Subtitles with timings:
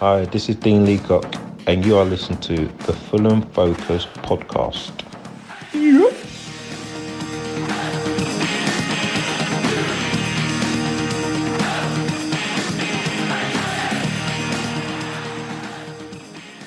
[0.00, 1.34] Hi, this is Dean Leacock,
[1.66, 4.92] and you are listening to the Fulham Focus podcast.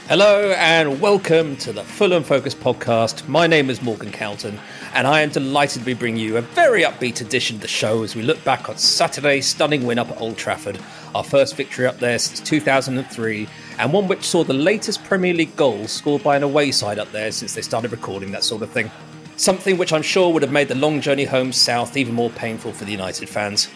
[0.10, 3.26] Hello and welcome to the Fulham Focus podcast.
[3.30, 4.60] My name is Morgan Calton,
[4.94, 8.04] and I am delighted to be bringing you a very upbeat edition of the show
[8.04, 10.78] as we look back on Saturday's stunning win up at Old Trafford,
[11.16, 13.48] our first victory up there since 2003,
[13.80, 17.12] and one which saw the latest Premier League goal scored by an away side up
[17.12, 18.90] there since they started recording that sort of thing.
[19.38, 22.72] Something which I'm sure would have made the long journey home south even more painful
[22.74, 23.70] for the United fans.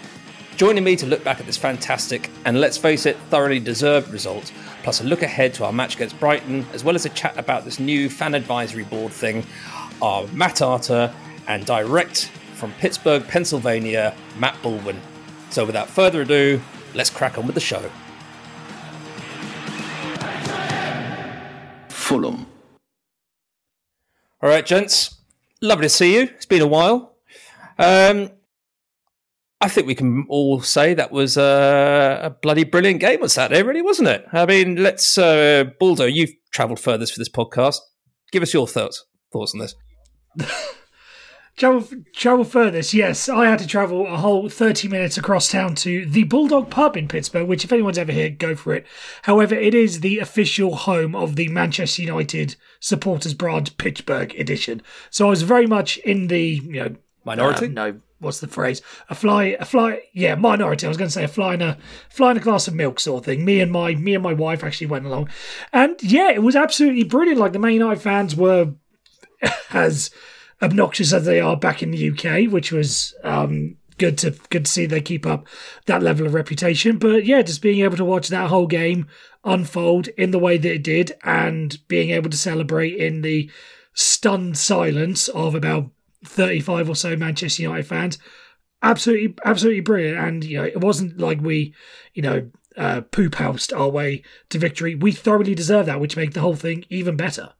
[0.57, 4.53] Joining me to look back at this fantastic and let's face it, thoroughly deserved result
[4.85, 7.65] plus a look ahead to our match against Brighton, as well as a chat about
[7.65, 9.43] this new fan advisory board thing,
[9.99, 11.11] are Matt Arter
[11.47, 15.01] and direct from Pittsburgh, Pennsylvania, Matt Baldwin.
[15.49, 16.61] So without further ado,
[16.95, 17.89] let's crack on with the show.
[21.89, 22.47] Fulham.
[24.41, 25.21] All right, gents,
[25.61, 26.23] lovely to see you.
[26.23, 27.15] It's been a while.
[27.77, 28.31] Um,
[29.59, 33.63] I think we can all say that was a, a, bloody brilliant game on Saturday,
[33.63, 34.25] really, wasn't it?
[34.31, 37.77] I mean, let's, uh, Baldo, you've travelled furthest for this podcast.
[38.31, 39.75] Give us your thoughts thoughts on this.
[41.55, 43.29] travel travel furthest, yes.
[43.29, 47.07] I had to travel a whole thirty minutes across town to the Bulldog Pub in
[47.07, 48.85] Pittsburgh, which, if anyone's ever here, go for it.
[49.23, 54.81] However, it is the official home of the Manchester United supporters brand Pittsburgh edition.
[55.09, 57.67] So I was very much in the you know minority.
[57.67, 58.81] Uh, no, what's the phrase?
[59.09, 60.01] A fly, a fly.
[60.13, 60.85] Yeah, minority.
[60.85, 61.77] I was going to say a fly in a
[62.09, 63.45] fly in a glass of milk sort of thing.
[63.45, 65.29] Me and my me and my wife actually went along,
[65.71, 67.39] and yeah, it was absolutely brilliant.
[67.39, 68.73] Like the Man United fans were
[69.71, 70.11] as
[70.65, 74.71] obnoxious as they are back in the UK, which was um, good to good to
[74.71, 75.47] see they keep up
[75.85, 76.97] that level of reputation.
[76.97, 79.07] But yeah, just being able to watch that whole game
[79.43, 83.49] unfold in the way that it did, and being able to celebrate in the
[83.93, 85.89] stunned silence of about
[86.25, 88.17] 35 or so Manchester United fans.
[88.83, 90.17] Absolutely, absolutely brilliant.
[90.17, 91.73] And, you know, it wasn't like we,
[92.13, 94.95] you know, uh, poop housed our way to victory.
[94.95, 97.53] We thoroughly deserve that, which made the whole thing even better.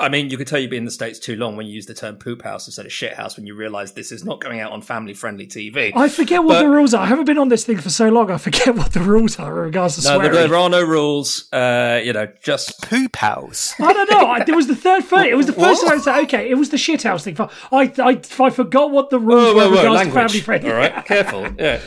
[0.00, 1.86] I mean, you could tell you've been in the States too long when you use
[1.86, 4.60] the term poop house instead of shit house when you realise this is not going
[4.60, 5.90] out on family friendly TV.
[5.92, 7.02] I forget what but, the rules are.
[7.02, 9.50] I haven't been on this thing for so long, I forget what the rules are
[9.58, 10.32] in regards to no, swearing.
[10.32, 11.52] There are no rules.
[11.52, 13.74] Uh, you know, just poop house.
[13.80, 14.20] I don't know.
[14.20, 16.54] I, it was the third first, It was the first time I said, okay, it
[16.54, 17.36] was the shit house thing.
[17.40, 20.70] I, I, I forgot what the rules whoa, whoa, were in regards to family friendly.
[20.70, 21.48] All right, careful.
[21.58, 21.80] Yeah.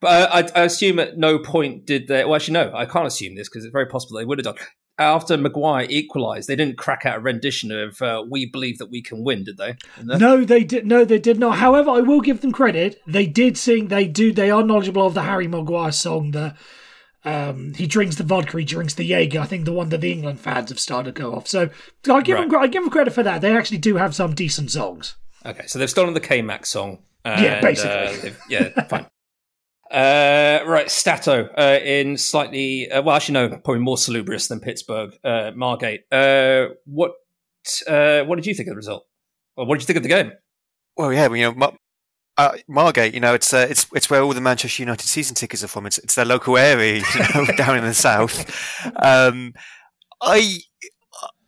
[0.00, 2.24] But I, I, assume at no point did they.
[2.24, 4.56] Well, actually, no, I can't assume this because it's very possible they would have done
[5.00, 9.02] after Maguire equalised, they didn't crack out a rendition of uh, "We Believe That We
[9.02, 9.76] Can Win," did they?
[10.02, 10.86] No, they did.
[10.86, 11.56] No, they did not.
[11.56, 13.00] However, I will give them credit.
[13.06, 13.88] They did sing.
[13.88, 14.32] They do.
[14.32, 16.32] They are knowledgeable of the Harry Maguire song.
[16.32, 16.54] The
[17.24, 19.40] um, he drinks the vodka, he drinks the Jaeger.
[19.40, 21.48] I think the one that the England fans have started to go off.
[21.48, 21.70] So
[22.08, 22.48] I give right.
[22.48, 22.60] them.
[22.60, 23.40] I give them credit for that.
[23.40, 25.16] They actually do have some decent songs.
[25.44, 26.98] Okay, so they've stolen the K Max song.
[27.24, 28.30] And, yeah, basically.
[28.30, 29.06] Uh, yeah, fine.
[29.90, 35.12] Uh, right, Stato uh, in slightly, uh, well, actually, no, probably more salubrious than Pittsburgh.
[35.24, 36.04] Uh, Margate.
[36.12, 37.12] Uh, what
[37.88, 39.06] uh, what did you think of the result?
[39.56, 40.32] Or what did you think of the game?
[40.96, 41.76] Well, yeah, you know, Mar-
[42.36, 45.64] uh, Margate, you know, it's uh, it's it's where all the Manchester United season tickets
[45.64, 45.86] are from.
[45.86, 48.48] It's it's their local area, you know, down in the south.
[49.02, 49.54] Um,
[50.22, 50.60] I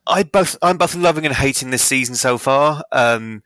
[0.07, 2.83] I both I'm both loving and hating this season so far.
[2.93, 3.43] Um,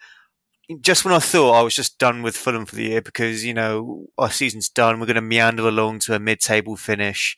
[0.80, 3.54] just when I thought I was just done with Fulham for the year because, you
[3.54, 7.36] know, our season's done, we're going to meander along to a mid table finish.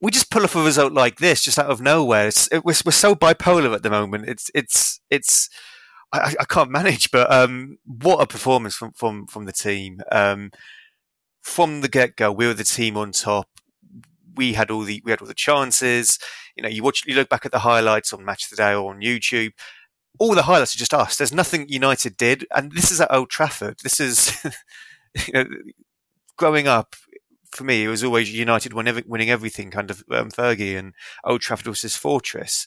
[0.00, 2.28] We just pull off a result like this just out of nowhere.
[2.28, 4.28] It, we're, we're so bipolar at the moment.
[4.28, 5.48] It's, it's, it's,
[6.12, 10.00] I, I can't manage, but, um, what a performance from, from, from the team.
[10.12, 10.50] Um,
[11.40, 13.48] from the get go, we were the team on top.
[14.34, 16.18] We had all the, we had all the chances.
[16.56, 18.74] You know, you watch, you look back at the highlights on Match of the Day
[18.74, 19.52] or on YouTube
[20.18, 21.16] all the highlights are just us.
[21.16, 23.78] There's nothing United did, and this is at Old Trafford.
[23.82, 24.32] This is,
[25.26, 25.44] you know,
[26.36, 26.94] growing up
[27.54, 30.94] for me, it was always United winning everything kind of um, Fergie, and
[31.24, 32.66] Old Trafford was his fortress.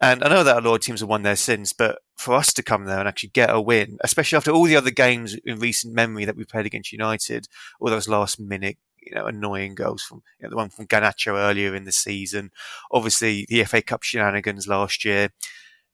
[0.00, 2.52] And I know that a lot of teams have won there since, but for us
[2.54, 5.58] to come there and actually get a win, especially after all the other games in
[5.58, 7.48] recent memory that we played against United,
[7.80, 11.34] all those last minute, you know, annoying goals from you know, the one from Garnacho
[11.38, 12.50] earlier in the season,
[12.92, 15.30] obviously the FA Cup shenanigans last year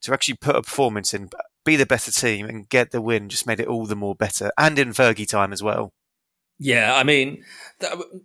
[0.02, 1.30] to actually put a performance in,
[1.64, 4.50] be the better team, and get the win just made it all the more better,
[4.58, 5.92] and in Fergie time as well.
[6.58, 7.42] Yeah, I mean,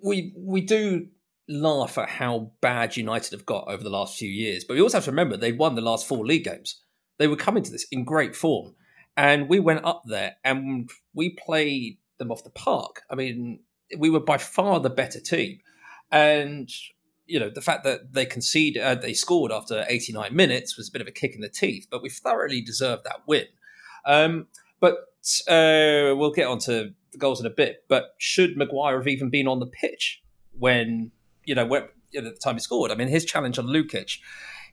[0.03, 1.07] we we do
[1.50, 4.97] laugh at how bad United have got over the last few years, but we also
[4.97, 6.81] have to remember they won the last four league games.
[7.18, 8.75] They were coming to this in great form,
[9.15, 13.01] and we went up there and we played them off the park.
[13.09, 13.62] I mean,
[13.97, 15.59] we were by far the better team,
[16.12, 16.69] and
[17.27, 20.91] you know, the fact that they conceded, uh, they scored after 89 minutes was a
[20.91, 23.45] bit of a kick in the teeth, but we thoroughly deserved that win.
[24.06, 24.47] Um,
[24.79, 24.95] but
[25.47, 27.83] uh, we'll get on to the goals in a bit.
[27.88, 30.24] But should Maguire have even been on the pitch
[30.57, 31.12] when,
[31.45, 31.83] you know, when,
[32.15, 32.91] at the time he scored?
[32.91, 34.19] I mean, his challenge on Lukic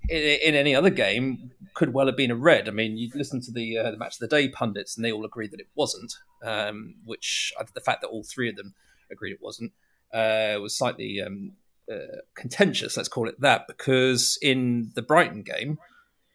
[0.09, 2.69] in, in, any other game could well have been a red.
[2.69, 5.11] I mean, you listen to the uh, the match of the day pundits, and they
[5.11, 6.15] all agreed that it wasn't.
[6.43, 8.75] Um, which uh, the fact that all three of them
[9.11, 9.73] agreed it wasn't
[10.13, 11.53] uh, was slightly um,
[11.93, 12.97] uh, contentious.
[12.97, 15.79] Let's call it that, because in the Brighton game,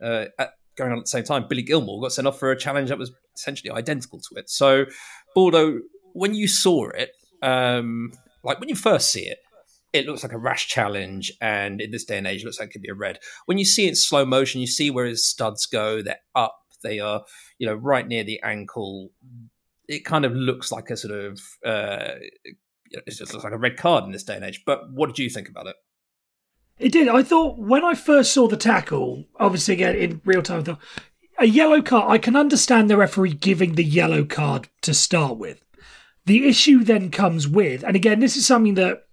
[0.02, 2.58] uh, at, going on at the same time, Billy Gilmour got sent off for a
[2.58, 4.50] challenge that was essentially identical to it.
[4.50, 4.86] So,
[5.36, 5.80] Baldo,
[6.14, 7.12] when you saw it,
[7.42, 8.14] um,
[8.44, 9.40] like when you first see it,
[9.92, 12.70] it looks like a rash challenge, and in this day and age, it looks like
[12.70, 13.20] it could be a red.
[13.46, 16.02] When you see it in slow motion, you see where his studs go.
[16.02, 16.56] They're up.
[16.84, 17.24] They are,
[17.58, 19.10] you know, right near the ankle.
[19.88, 22.20] It kind of looks like a sort of, uh,
[22.92, 24.64] it just looks like a red card in this day and age.
[24.66, 25.76] But what did you think about it?
[26.78, 27.08] It did.
[27.10, 30.80] I thought when I first saw the tackle, obviously again in real time, I thought
[31.38, 32.10] a yellow card.
[32.10, 35.64] I can understand the referee giving the yellow card to start with.
[36.26, 39.08] The issue then comes with, and again, this is something that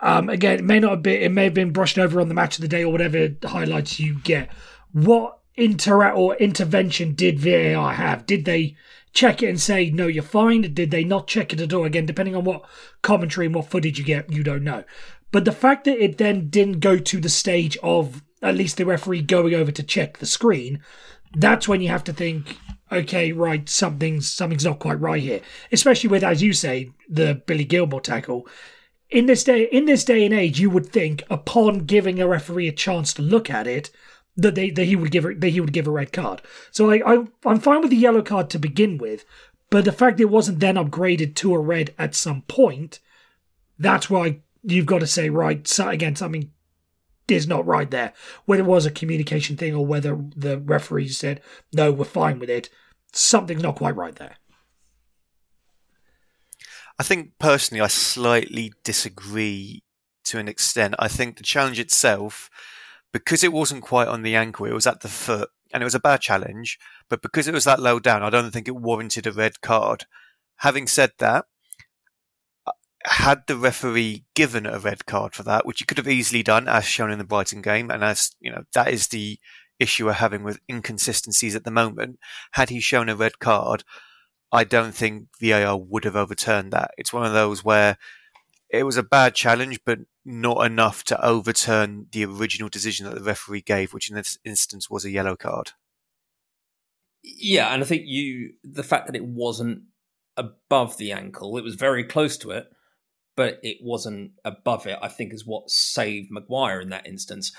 [0.00, 2.34] um, again, it may not have been, it may have been brushed over on the
[2.34, 4.50] match of the day or whatever highlights you get.
[4.92, 8.26] What inter or intervention did VAR have?
[8.26, 8.76] Did they
[9.12, 10.62] check it and say no, you're fine?
[10.74, 11.84] Did they not check it at all?
[11.84, 12.64] Again, depending on what
[13.02, 14.84] commentary and what footage you get, you don't know.
[15.30, 18.86] But the fact that it then didn't go to the stage of at least the
[18.86, 20.80] referee going over to check the screen,
[21.34, 22.56] that's when you have to think,
[22.90, 25.40] okay, right, something's something's not quite right here.
[25.72, 28.46] Especially with, as you say, the Billy Gilmour tackle
[29.10, 32.68] in this day in this day and age, you would think upon giving a referee
[32.68, 33.90] a chance to look at it
[34.38, 36.40] that they that he would give that he would give a red card.
[36.70, 39.24] So I, I I'm fine with the yellow card to begin with,
[39.68, 43.00] but the fact it wasn't then upgraded to a red at some point,
[43.78, 46.50] that's why you've got to say right again something
[47.28, 48.14] is not right there.
[48.46, 51.42] Whether it was a communication thing or whether the referee said
[51.72, 52.70] no, we're fine with it,
[53.12, 54.36] something's not quite right there.
[56.98, 59.82] I think personally, I slightly disagree
[60.24, 60.94] to an extent.
[60.98, 62.50] I think the challenge itself,
[63.12, 65.94] because it wasn't quite on the ankle, it was at the foot, and it was
[65.94, 66.78] a bad challenge.
[67.08, 70.04] But because it was that low down, I don't think it warranted a red card.
[70.56, 71.46] Having said that,
[72.66, 72.72] uh,
[73.04, 76.68] had the referee given a red card for that, which he could have easily done,
[76.68, 79.38] as shown in the Brighton game, and as you know, that is the
[79.78, 82.18] issue we're having with inconsistencies at the moment.
[82.52, 83.84] Had he shown a red card,
[84.50, 86.92] I don't think VAR would have overturned that.
[86.98, 87.98] It's one of those where
[88.70, 93.24] it was a bad challenge, but not enough to overturn the original decision that the
[93.24, 95.72] referee gave, which in this instance was a yellow card.
[97.22, 99.82] Yeah, and I think you the fact that it wasn't
[100.36, 102.66] above the ankle, it was very close to it,
[103.36, 104.98] but it wasn't above it.
[105.02, 107.52] I think is what saved Maguire in that instance.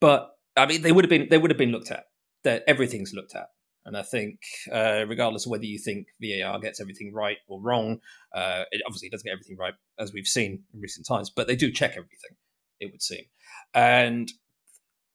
[0.00, 2.04] But I mean, they would have been they would have been looked at.
[2.44, 3.48] That everything's looked at.
[3.84, 4.40] And I think,
[4.72, 8.00] uh, regardless of whether you think VAR gets everything right or wrong,
[8.32, 11.56] uh, it obviously doesn't get everything right, as we've seen in recent times, but they
[11.56, 12.36] do check everything,
[12.78, 13.24] it would seem.
[13.74, 14.30] And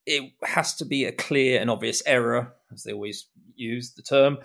[0.06, 4.40] it has to be a clear and obvious error, as they always use the term.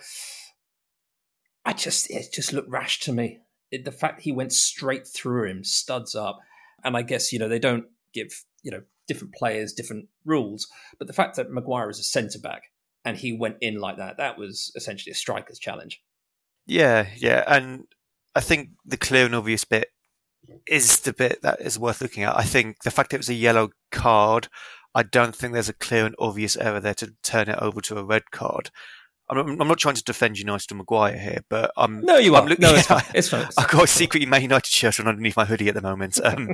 [1.65, 3.39] I just, it just looked rash to me.
[3.71, 6.39] It, the fact he went straight through him, studs up,
[6.83, 11.07] and I guess, you know, they don't give, you know, different players different rules, but
[11.07, 12.63] the fact that Maguire is a centre back
[13.05, 14.17] and he went in like that.
[14.17, 16.01] That was essentially a striker's challenge.
[16.65, 17.85] Yeah, yeah, and
[18.35, 19.89] I think the clear and obvious bit
[20.67, 22.37] is the bit that is worth looking at.
[22.37, 24.47] I think the fact it was a yellow card,
[24.95, 27.97] I don't think there's a clear and obvious error there to turn it over to
[27.97, 28.69] a red card.
[29.29, 32.01] I'm, I'm not trying to defend United or Maguire here, but I'm.
[32.01, 32.45] No, you are.
[32.45, 33.03] no, it's fine.
[33.13, 33.47] It's fine.
[33.57, 36.19] I've got a secret Man United shirt on underneath my hoodie at the moment.
[36.23, 36.49] Um,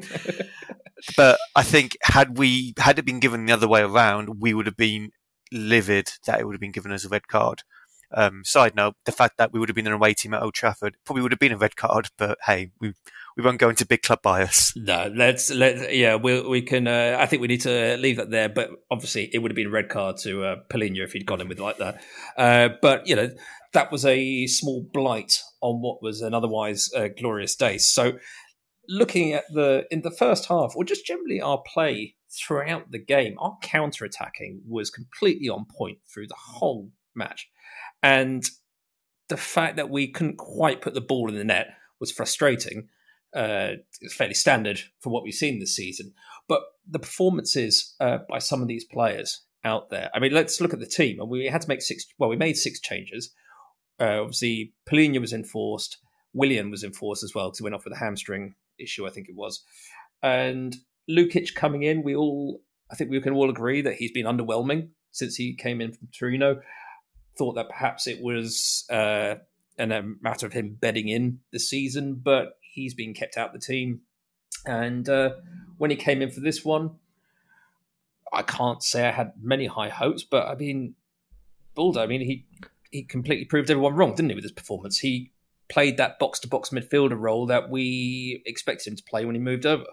[1.17, 4.67] but I think had we had it been given the other way around, we would
[4.67, 5.11] have been
[5.51, 7.63] livid that it would have been given as a red card.
[8.11, 10.55] Um, side note, the fact that we would have been an away team at Old
[10.55, 12.93] Trafford probably would have been a red card, but hey, we
[13.37, 14.73] we won't go into big club bias.
[14.75, 16.87] No, let's let yeah, we we can.
[16.87, 18.49] Uh, I think we need to leave that there.
[18.49, 21.39] But obviously, it would have been a red card to uh, Palhinha if he'd gone
[21.39, 22.01] in with like that.
[22.35, 23.29] Uh, but you know,
[23.73, 27.77] that was a small blight on what was an otherwise uh, glorious day.
[27.77, 28.13] So,
[28.87, 33.35] looking at the in the first half, or just generally our play throughout the game,
[33.39, 37.49] our counter attacking was completely on point through the whole match.
[38.03, 38.43] And
[39.29, 41.69] the fact that we couldn't quite put the ball in the net
[41.99, 42.89] was frustrating.
[43.35, 46.13] Uh, it's fairly standard for what we've seen this season.
[46.47, 50.73] But the performances uh, by some of these players out there, I mean, let's look
[50.73, 51.19] at the team.
[51.19, 53.31] And we had to make six, well, we made six changes.
[53.99, 55.97] Uh, obviously, Palhinha was enforced.
[56.33, 59.29] Willian was enforced as well because he went off with a hamstring issue, I think
[59.29, 59.63] it was.
[60.23, 60.75] And
[61.09, 62.61] Lukic coming in, we all,
[62.91, 66.09] I think we can all agree that he's been underwhelming since he came in from
[66.17, 66.61] Torino.
[67.37, 69.35] Thought that perhaps it was uh,
[69.77, 74.01] a matter of him bedding in the season, but he's been kept out the team.
[74.65, 75.31] And uh,
[75.77, 76.91] when he came in for this one,
[78.31, 80.95] I can't say I had many high hopes, but I mean,
[81.75, 82.45] Balder, I mean, he
[82.91, 84.99] he completely proved everyone wrong, didn't he, with his performance?
[84.99, 85.31] He
[85.69, 89.41] played that box to box midfielder role that we expected him to play when he
[89.41, 89.85] moved over.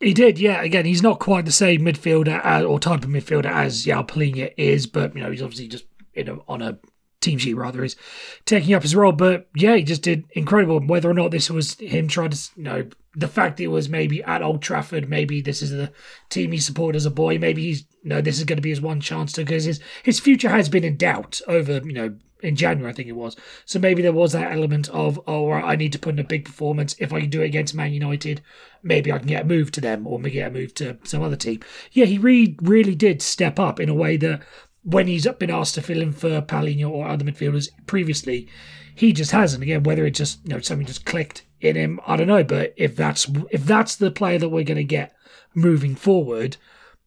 [0.00, 0.62] He did, yeah.
[0.62, 4.52] Again, he's not quite the same midfielder as, or type of midfielder as João Palhinha
[4.56, 6.78] is, but you know he's obviously just in a, on a
[7.20, 7.96] team sheet rather is
[8.44, 9.12] taking up his role.
[9.12, 10.80] But yeah, he just did incredible.
[10.80, 14.22] Whether or not this was him trying to, you know, the fact it was maybe
[14.22, 15.92] at Old Trafford, maybe this is the
[16.30, 17.38] team he supported as a boy.
[17.38, 19.80] Maybe he's you know this is going to be his one chance to because his
[20.04, 23.36] his future has been in doubt over you know in January, I think it was.
[23.64, 26.44] So maybe there was that element of, oh, I need to put in a big
[26.44, 26.94] performance.
[26.98, 28.42] If I can do it against Man United,
[28.82, 31.22] maybe I can get a move to them or maybe get a move to some
[31.22, 31.60] other team.
[31.92, 34.42] Yeah, he really, really did step up in a way that
[34.84, 38.48] when he's been asked to fill in for Palhinha or other midfielders previously,
[38.94, 39.62] he just hasn't.
[39.62, 42.42] Again, whether it just you know something just clicked in him, I don't know.
[42.42, 45.14] But if that's if that's the player that we're going to get
[45.54, 46.56] moving forward,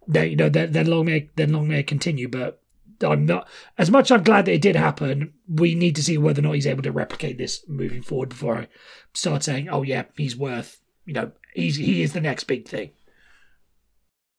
[0.07, 2.27] then you know then, then long may then long may continue.
[2.27, 2.61] But
[3.03, 4.12] I'm not as much.
[4.12, 5.34] I'm glad that it did happen.
[5.48, 8.58] We need to see whether or not he's able to replicate this moving forward before
[8.58, 8.67] I
[9.13, 12.91] start saying, "Oh yeah, he's worth." You know, he's he is the next big thing.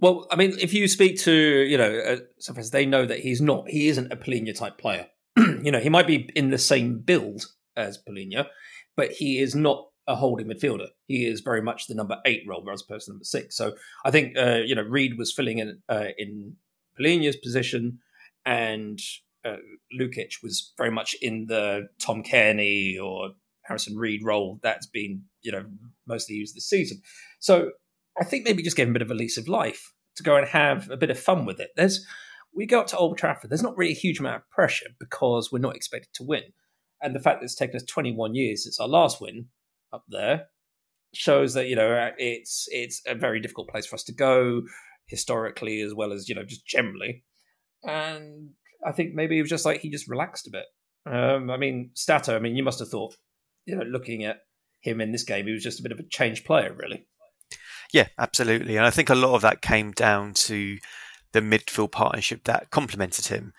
[0.01, 3.69] Well, I mean, if you speak to you know, uh, they know that he's not.
[3.69, 5.07] He isn't a Palhinha type player.
[5.37, 8.47] you know, he might be in the same build as Palhinha,
[8.97, 10.89] but he is not a holding midfielder.
[11.07, 13.57] He is very much the number eight role as opposed to number six.
[13.57, 16.57] So I think uh, you know Reed was filling in uh, in
[16.99, 18.01] Palhinha's position
[18.45, 18.99] and
[19.45, 19.57] uh,
[19.99, 23.31] Lukic was very much in the Tom Cairney or
[23.63, 25.65] Harrison Reed role that's been, you know,
[26.07, 27.01] mostly used this season.
[27.39, 27.71] So
[28.21, 30.37] I think maybe just give him a bit of a lease of life to go
[30.37, 31.71] and have a bit of fun with it.
[31.77, 32.07] There's
[32.55, 33.51] we go up to Old Trafford.
[33.51, 36.43] There's not really a huge amount of pressure because we're not expected to win,
[37.01, 39.47] and the fact that it's taken us 21 years since our last win
[39.93, 40.47] up there
[41.15, 44.63] shows that you know it's it's a very difficult place for us to go
[45.07, 47.23] historically as well as you know just generally
[47.85, 48.51] and
[48.85, 50.65] I think maybe it was just like he just relaxed a bit.
[51.05, 52.37] Um, I mean, Stato.
[52.37, 53.17] I mean, you must have thought,
[53.67, 54.41] you know, looking at
[54.81, 57.07] him in this game, he was just a bit of a changed player, really.
[57.93, 60.79] Yeah, absolutely, and I think a lot of that came down to
[61.33, 63.53] the midfield partnership that complemented him.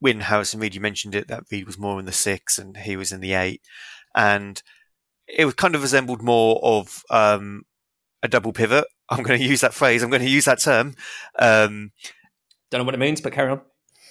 [0.00, 2.96] When Harrison Reed, you mentioned it, that Reed was more in the six and he
[2.96, 3.62] was in the eight,
[4.14, 4.60] and
[5.28, 7.64] it was kind of resembled more of um,
[8.22, 8.86] a double pivot.
[9.08, 10.02] I'm going to use that phrase.
[10.02, 10.94] I'm going to use that term.
[11.38, 11.92] Um,
[12.70, 13.60] don't know what it means, but carry on.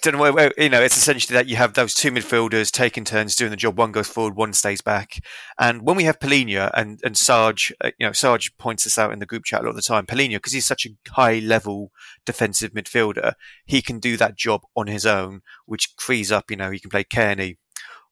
[0.00, 3.50] Don't know you know, it's essentially that you have those two midfielders taking turns doing
[3.50, 3.76] the job.
[3.76, 5.24] One goes forward, one stays back.
[5.58, 9.12] And when we have Palhinha and, and Sarge, uh, you know, Sarge points this out
[9.12, 10.06] in the group chat a lot of the time.
[10.06, 11.90] Palhinha, because he's such a high level
[12.24, 13.32] defensive midfielder,
[13.66, 16.90] he can do that job on his own, which frees up, you know, he can
[16.90, 17.56] play Cairney,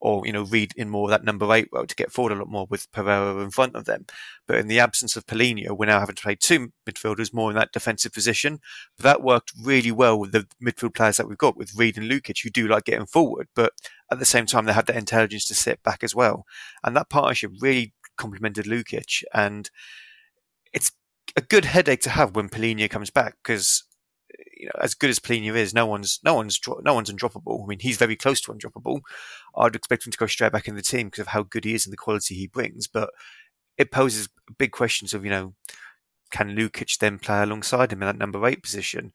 [0.06, 2.36] or you know Reed in more of that number eight role to get forward a
[2.36, 4.06] lot more with Pereira in front of them.
[4.46, 7.56] But in the absence of Palhinha, we're now having to play two midfielders more in
[7.56, 8.60] that defensive position.
[8.96, 12.08] But that worked really well with the midfield players that we've got with Reed and
[12.08, 13.72] Lukic, who do like getting forward, but
[14.12, 16.46] at the same time they have the intelligence to sit back as well.
[16.84, 19.68] And that partnership really complemented Lukic, and
[20.72, 20.92] it's
[21.34, 23.82] a good headache to have when Palhinha comes back because
[24.66, 27.62] you know, as good as Palhinha is, no one's no one's no one's undroppable.
[27.62, 29.00] I mean, he's very close to undroppable.
[29.56, 31.75] I'd expect him to go straight back in the team because of how good he
[31.75, 32.88] is and the quality he brings.
[32.88, 33.11] But
[33.78, 35.54] it poses big questions of you know,
[36.32, 39.12] can Lukic then play alongside him in that number eight position?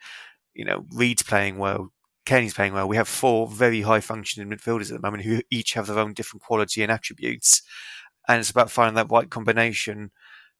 [0.53, 1.91] You know, Reed's playing well.
[2.25, 2.87] Cairney's playing well.
[2.87, 6.13] We have four very high functioning midfielders at the moment who each have their own
[6.13, 7.61] different quality and attributes.
[8.29, 10.11] And it's about finding that right combination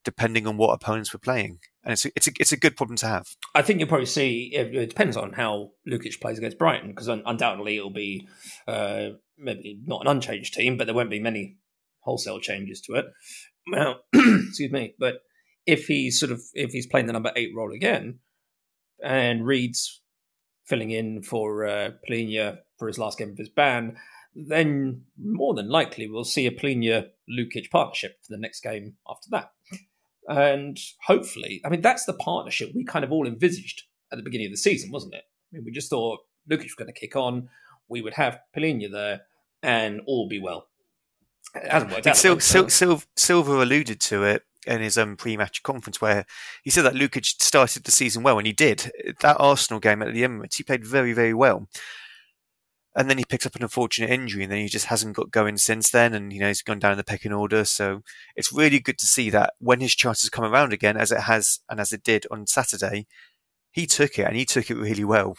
[0.04, 2.96] depending on what opponents we're playing and it's a, it's a, it's a good problem
[2.98, 3.34] to have.
[3.54, 4.52] I think you'll probably see.
[4.54, 8.28] It, depends on how Lukic plays against Brighton, because undoubtedly it'll be
[8.68, 11.56] uh, maybe not an unchanged team, but there won't be many
[12.00, 13.06] wholesale changes to it.
[13.70, 15.22] Well, excuse me, but
[15.66, 18.20] if he's sort of if he's playing the number eight role again,
[19.02, 20.00] and Reed's
[20.64, 23.96] filling in for uh, Palhinha for his last game of his ban,
[24.34, 29.28] then more than likely we'll see a Palhinha Lukic partnership for the next game after
[29.30, 29.50] that.
[30.28, 34.46] And hopefully, I mean, that's the partnership we kind of all envisaged at the beginning
[34.46, 35.24] of the season, wasn't it?
[35.52, 37.48] I mean, we just thought Lukic was going to kick on,
[37.88, 39.22] we would have Palhinha there,
[39.62, 40.68] and all be well.
[41.54, 42.16] It hasn't worked out.
[42.16, 46.24] Sil- Sil- Sil- Silva alluded to it in his um, pre-match conference where
[46.62, 48.92] he said that Lukic started the season well, and he did.
[49.20, 51.68] That Arsenal game at the Emirates, he played very, very well.
[52.94, 55.56] And then he picked up an unfortunate injury, and then he just hasn't got going
[55.56, 56.14] since then.
[56.14, 57.64] And you know he's gone down in the pecking order.
[57.64, 58.02] So
[58.36, 61.60] it's really good to see that when his chances come around again, as it has
[61.68, 63.06] and as it did on Saturday,
[63.70, 65.36] he took it and he took it really well.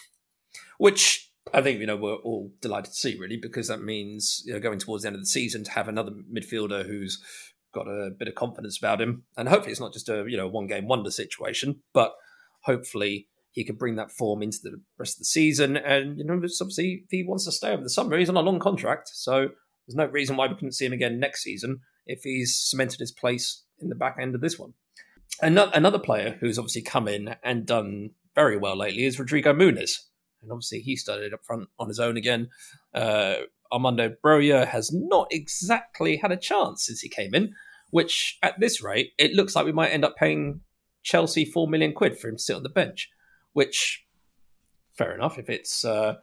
[0.77, 4.53] Which I think you know we're all delighted to see, really, because that means you
[4.53, 7.21] know going towards the end of the season to have another midfielder who's
[7.73, 10.47] got a bit of confidence about him, and hopefully it's not just a you know
[10.47, 12.13] one game wonder situation, but
[12.61, 15.77] hopefully he could bring that form into the rest of the season.
[15.77, 18.41] And you know, obviously, if he wants to stay over the summer, he's on a
[18.41, 19.49] long contract, so
[19.87, 23.11] there's no reason why we couldn't see him again next season if he's cemented his
[23.11, 24.73] place in the back end of this one.
[25.41, 29.99] Another player who's obviously come in and done very well lately is Rodrigo Muniz.
[30.41, 32.49] And obviously, he started up front on his own again.
[32.93, 33.35] Uh,
[33.71, 37.53] Armando Broja has not exactly had a chance since he came in,
[37.89, 40.61] which at this rate, it looks like we might end up paying
[41.01, 43.09] Chelsea 4 million quid for him to sit on the bench
[43.53, 44.05] which
[44.93, 46.15] fair enough if it's uh,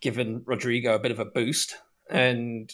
[0.00, 1.76] given Rodrigo a bit of a boost
[2.10, 2.72] and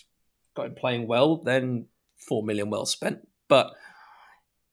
[0.55, 3.27] got him playing well, then four million well spent.
[3.49, 3.73] But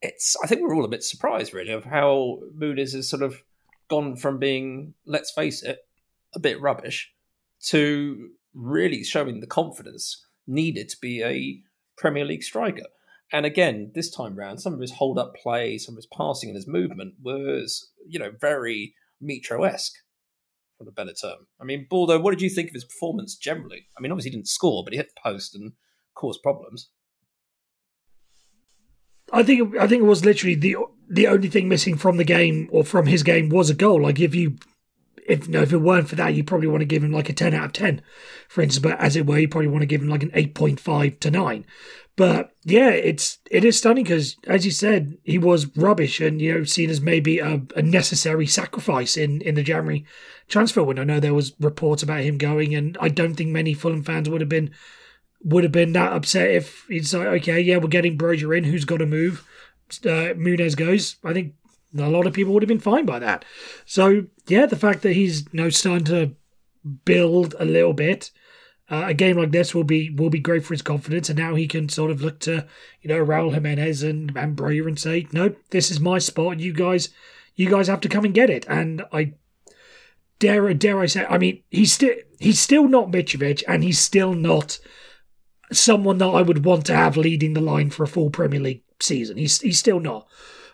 [0.01, 3.41] it's I think we're all a bit surprised really of how Muniz has sort of
[3.89, 5.79] gone from being, let's face it,
[6.35, 7.11] a bit rubbish
[7.67, 11.61] to really showing the confidence needed to be a
[11.97, 12.85] Premier League striker.
[13.31, 16.49] And again, this time round, some of his hold up play, some of his passing
[16.49, 19.95] and his movement was, you know, very Mitro esque,
[20.77, 21.47] for a better term.
[21.59, 23.87] I mean, Baldo, what did you think of his performance generally?
[23.97, 25.73] I mean, obviously he didn't score, but he hit the post and
[26.15, 26.89] caused problems.
[29.31, 30.77] I think I think it was literally the
[31.09, 34.01] the only thing missing from the game or from his game was a goal.
[34.01, 34.55] Like if you
[35.27, 37.33] if no, if it weren't for that, you probably want to give him like a
[37.33, 38.01] ten out of ten,
[38.47, 38.81] for instance.
[38.81, 41.19] But as it were, you probably want to give him like an eight point five
[41.19, 41.65] to nine.
[42.15, 46.53] But yeah, it's it is stunning because, as you said, he was rubbish and you
[46.53, 50.05] know seen as maybe a, a, necessary sacrifice in in the January
[50.47, 51.03] transfer window.
[51.03, 54.29] I know there was reports about him going, and I don't think many Fulham fans
[54.29, 54.71] would have been
[55.43, 58.85] would have been that upset if it's like, okay, yeah, we're getting Broja in, who's
[58.85, 59.45] got to move.
[60.03, 61.17] Uh, Muniz goes.
[61.23, 61.53] I think
[61.95, 63.45] a lot of people would have been fine by that.
[63.85, 66.35] So yeah, the fact that he's you know starting to
[67.05, 68.31] build a little bit
[68.89, 71.55] uh, a game like this will be will be great for his confidence, and now
[71.55, 72.65] he can sort of look to
[73.01, 76.59] you know Raul Jimenez and and and say, no, this is my spot.
[76.59, 77.09] You guys,
[77.55, 78.65] you guys have to come and get it.
[78.69, 79.33] And I
[80.39, 84.33] dare dare I say, I mean, he's still he's still not Mitrovic, and he's still
[84.33, 84.79] not
[85.73, 88.83] someone that I would want to have leading the line for a full Premier League
[89.01, 89.35] season.
[89.35, 90.27] He's he's still not,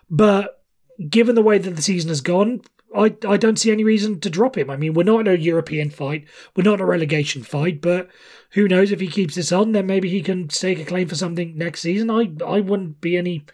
[0.08, 0.63] but
[1.08, 2.62] given the way that the season has gone,
[2.94, 4.70] I, I don't see any reason to drop him.
[4.70, 8.08] I mean, we're not in a European fight, we're not in a relegation fight, but
[8.50, 11.16] who knows if he keeps this on, then maybe he can stake a claim for
[11.16, 12.10] something next season.
[12.10, 13.44] I I wouldn't be any.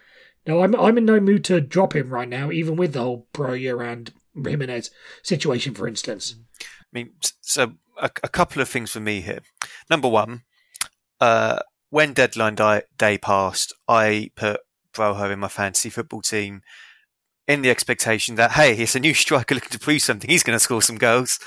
[0.45, 3.27] No, I'm I'm in no mood to drop him right now, even with the whole
[3.33, 4.91] Broja and Jimenez
[5.23, 6.35] situation, for instance.
[6.61, 9.39] I mean, so a, a couple of things for me here.
[9.89, 10.43] Number one,
[11.19, 14.61] uh, when deadline day, day passed, I put
[14.93, 16.61] Broja in my fantasy football team
[17.47, 20.29] in the expectation that hey, he's a new striker looking to prove something.
[20.29, 21.39] He's going to score some goals,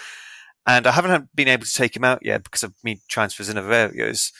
[0.66, 3.58] and I haven't been able to take him out yet because of me transfers in
[3.58, 4.32] other areas.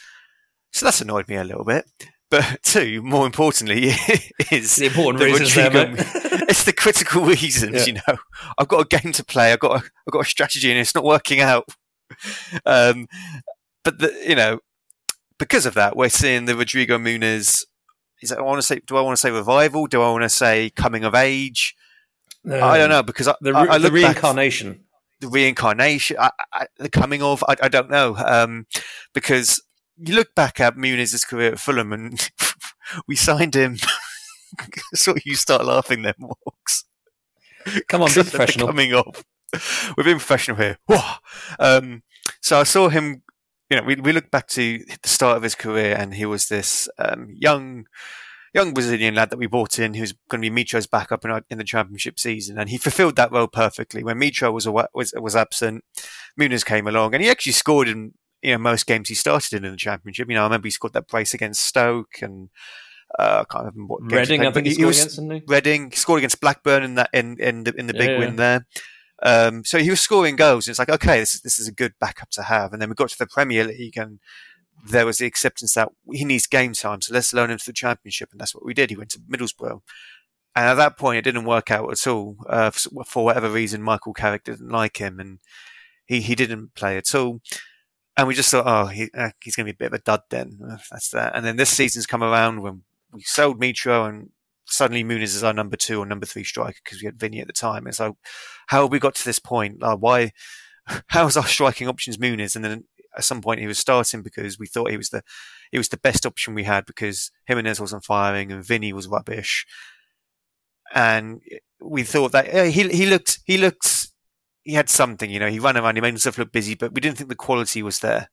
[0.73, 1.85] So that's annoyed me a little bit.
[2.31, 3.85] But two, more importantly,
[4.51, 5.57] is the important the reasons.
[5.57, 5.95] Rodrigo,
[6.49, 7.87] it's the critical reasons.
[7.87, 7.95] Yeah.
[7.95, 8.19] You know,
[8.59, 9.53] I've got a game to play.
[9.53, 11.69] I've got a, I've got a strategy, and it's not working out.
[12.67, 13.07] Um,
[13.85, 14.59] but the, you know,
[15.39, 17.65] because of that, we're seeing the Rodrigo Muniz
[18.25, 18.81] is that I want to say?
[18.87, 19.87] Do I want to say revival?
[19.87, 21.77] Do I want to say coming of age?
[22.45, 24.81] Um, I don't know because I, the, re- I, the reincarnation,
[25.21, 27.45] the reincarnation, I, the coming of.
[27.49, 28.67] I, don't know um,
[29.13, 29.63] because
[29.97, 32.31] you look back at Muniz's career at Fulham and
[33.07, 33.77] we signed him.
[34.95, 36.85] so you start laughing then, Walks.
[37.89, 38.67] Come on, be professional.
[38.69, 39.25] Coming of.
[39.97, 40.79] We've been professional here.
[41.59, 42.03] Um,
[42.41, 43.23] so I saw him
[43.71, 46.49] you know, we, we look back to the start of his career and he was
[46.49, 47.87] this um, young
[48.55, 51.43] young Brazilian lad that we brought in who's going to be Mitro's backup in, our,
[51.51, 52.57] in the championship season.
[52.57, 54.05] And he fulfilled that role perfectly.
[54.05, 55.85] When Mitro was, was, was absent,
[56.41, 59.65] Muniz came along and he actually scored in, you know, most games he started in
[59.65, 60.29] in the championship.
[60.29, 62.49] You know, I remember he scored that brace against Stoke and,
[63.19, 65.43] uh, I can't remember what Reading, I think he, he, scored against, didn't he?
[65.49, 68.37] Reading, he scored against Blackburn in that, in, in the, in the big yeah, win
[68.37, 68.67] there.
[69.23, 70.67] Um, so he was scoring goals.
[70.67, 72.73] And it's like, okay, this is, this is a good backup to have.
[72.73, 74.19] And then we got to the Premier League and
[74.87, 77.01] there was the acceptance that he needs game time.
[77.01, 78.31] So let's loan him to the championship.
[78.33, 78.91] And that's what we did.
[78.91, 79.81] He went to Middlesbrough.
[80.57, 82.37] And at that point, it didn't work out at all.
[82.49, 85.39] Uh, for, for, whatever reason, Michael Carrick didn't like him and
[86.07, 87.41] he, he didn't play at all.
[88.17, 90.03] And we just thought, oh, he, uh, he's going to be a bit of a
[90.03, 90.59] dud then.
[90.91, 91.35] That's that.
[91.35, 94.31] And then this season's come around when we sold Mitro and
[94.67, 97.47] suddenly Muniz is our number two or number three striker because we had Vinny at
[97.47, 97.87] the time.
[97.87, 98.15] It's like,
[98.69, 99.83] how have we got to this point?
[99.83, 100.33] Uh, why,
[101.09, 102.57] how's our striking options Muniz?
[102.57, 102.85] And then
[103.17, 105.23] at some point he was starting because we thought he was the
[105.71, 109.67] he was the best option we had because Jimenez wasn't firing and Vinny was rubbish.
[110.95, 111.41] And
[111.81, 114.09] we thought that yeah, he he looked he looked
[114.65, 117.01] he had something, you know, he ran around, he made himself look busy, but we
[117.01, 118.31] didn't think the quality was there.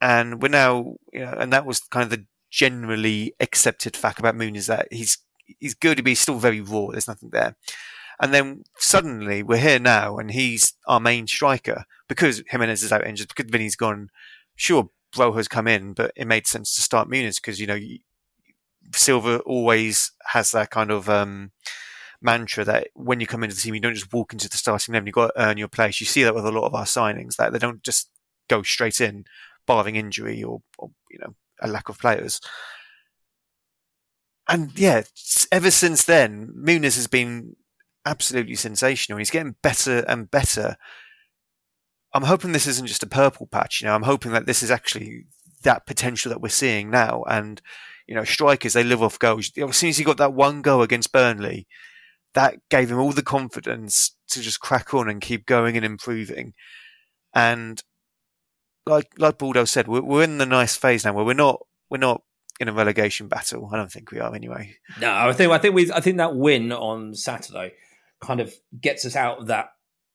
[0.00, 4.34] And we're now, you know, and that was kind of the generally accepted fact about
[4.34, 5.18] Muniz that he's
[5.60, 6.86] he's good, but he's still very raw.
[6.86, 7.54] There's nothing there.
[8.18, 13.06] And then suddenly we're here now, and he's our main striker because Jimenez is out
[13.06, 14.08] injured, because Vinny's gone.
[14.54, 17.78] Sure, has come in, but it made sense to start Muniz because you know
[18.94, 21.52] Silva always has that kind of um,
[22.22, 24.94] mantra that when you come into the team, you don't just walk into the starting
[24.94, 25.08] eleven.
[25.08, 26.00] You've got to earn your place.
[26.00, 28.08] You see that with a lot of our signings that they don't just
[28.48, 29.26] go straight in,
[29.66, 32.40] barring injury or, or you know a lack of players.
[34.48, 35.02] And yeah,
[35.50, 37.56] ever since then, Muniz has been
[38.04, 39.18] absolutely sensational.
[39.18, 40.76] He's getting better and better.
[42.14, 43.80] I'm hoping this isn't just a purple patch.
[43.80, 45.26] You know, I'm hoping that this is actually
[45.62, 47.24] that potential that we're seeing now.
[47.28, 47.60] And
[48.06, 49.50] you know, strikers they live off goals.
[49.56, 51.66] As soon as he got that one goal against Burnley,
[52.34, 56.54] that gave him all the confidence to just crack on and keep going and improving.
[57.34, 57.82] And
[58.86, 61.98] like like Baldo said, we're, we're in the nice phase now where we're not we're
[61.98, 62.22] not
[62.58, 63.68] in a relegation battle.
[63.72, 64.76] I don't think we are anyway.
[65.00, 67.74] No, I think I think we I think that win on Saturday
[68.20, 69.70] kind of gets us out of that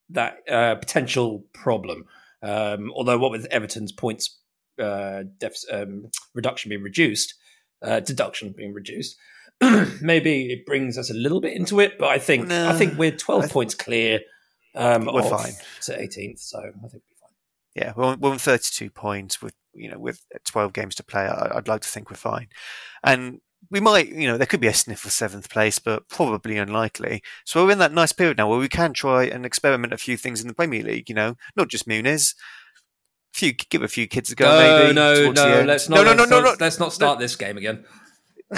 [0.09, 2.05] that uh, potential problem.
[2.43, 4.39] Um, although what with Everton's points
[4.79, 5.23] uh,
[5.71, 7.35] um, reduction being reduced,
[7.83, 9.15] uh, deduction being reduced,
[10.01, 11.99] maybe it brings us a little bit into it.
[11.99, 14.21] But I think no, I think we're twelve th- points clear.
[14.73, 15.53] Um, we're fine
[15.83, 17.01] to eighteenth, so I think we'll be fine.
[17.75, 21.03] Yeah, we're on, we're on thirty-two points with you know with uh, twelve games to
[21.03, 21.23] play.
[21.23, 22.49] I, I'd like to think we're fine,
[23.03, 26.57] and we might, you know, there could be a sniff for seventh place, but probably
[26.57, 27.21] unlikely.
[27.45, 30.17] So we're in that nice period now where we can try and experiment a few
[30.17, 31.09] things in the Premier League.
[31.09, 32.35] You know, not just Muniz.
[33.33, 34.45] A few, give a few kids a go.
[34.45, 35.63] No, maybe, no, no.
[35.63, 35.97] Let's not.
[35.97, 37.85] No, no, no, no, no, Let's not start this game again.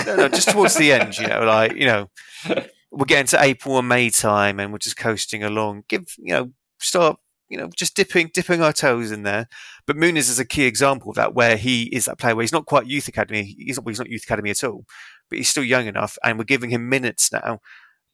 [0.06, 1.18] No, no, just towards the end.
[1.18, 2.10] You know, like you know,
[2.92, 5.84] we're getting to April and May time, and we're just coasting along.
[5.88, 7.20] Give you know, start
[7.54, 9.48] you know, just dipping dipping our toes in there.
[9.86, 12.52] But Muniz is a key example of that, where he is that player where he's
[12.52, 13.56] not quite youth academy.
[13.58, 14.86] He's not, he's not youth academy at all,
[15.30, 17.60] but he's still young enough, and we're giving him minutes now.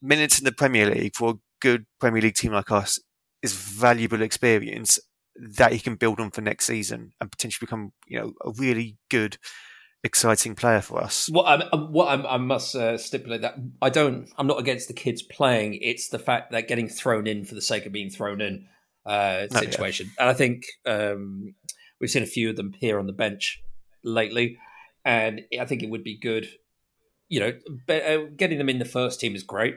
[0.02, 3.00] Minutes in the Premier League for a good Premier League team like us
[3.42, 5.00] is valuable experience
[5.36, 8.98] that he can build on for next season and potentially become, you know, a really
[9.10, 9.38] good
[10.04, 11.28] exciting player for us.
[11.30, 14.94] What, I, what I, I must uh, stipulate that I don't, I'm not against the
[14.94, 15.80] kids playing.
[15.82, 18.68] It's the fact that getting thrown in for the sake of being thrown in
[19.10, 20.12] uh, situation.
[20.20, 21.56] And I think um,
[22.00, 23.62] we've seen a few of them here on the bench
[24.04, 24.58] lately,
[25.04, 26.48] and I think it would be good.
[27.28, 27.54] You know,
[27.90, 29.76] uh, getting them in the first team is great,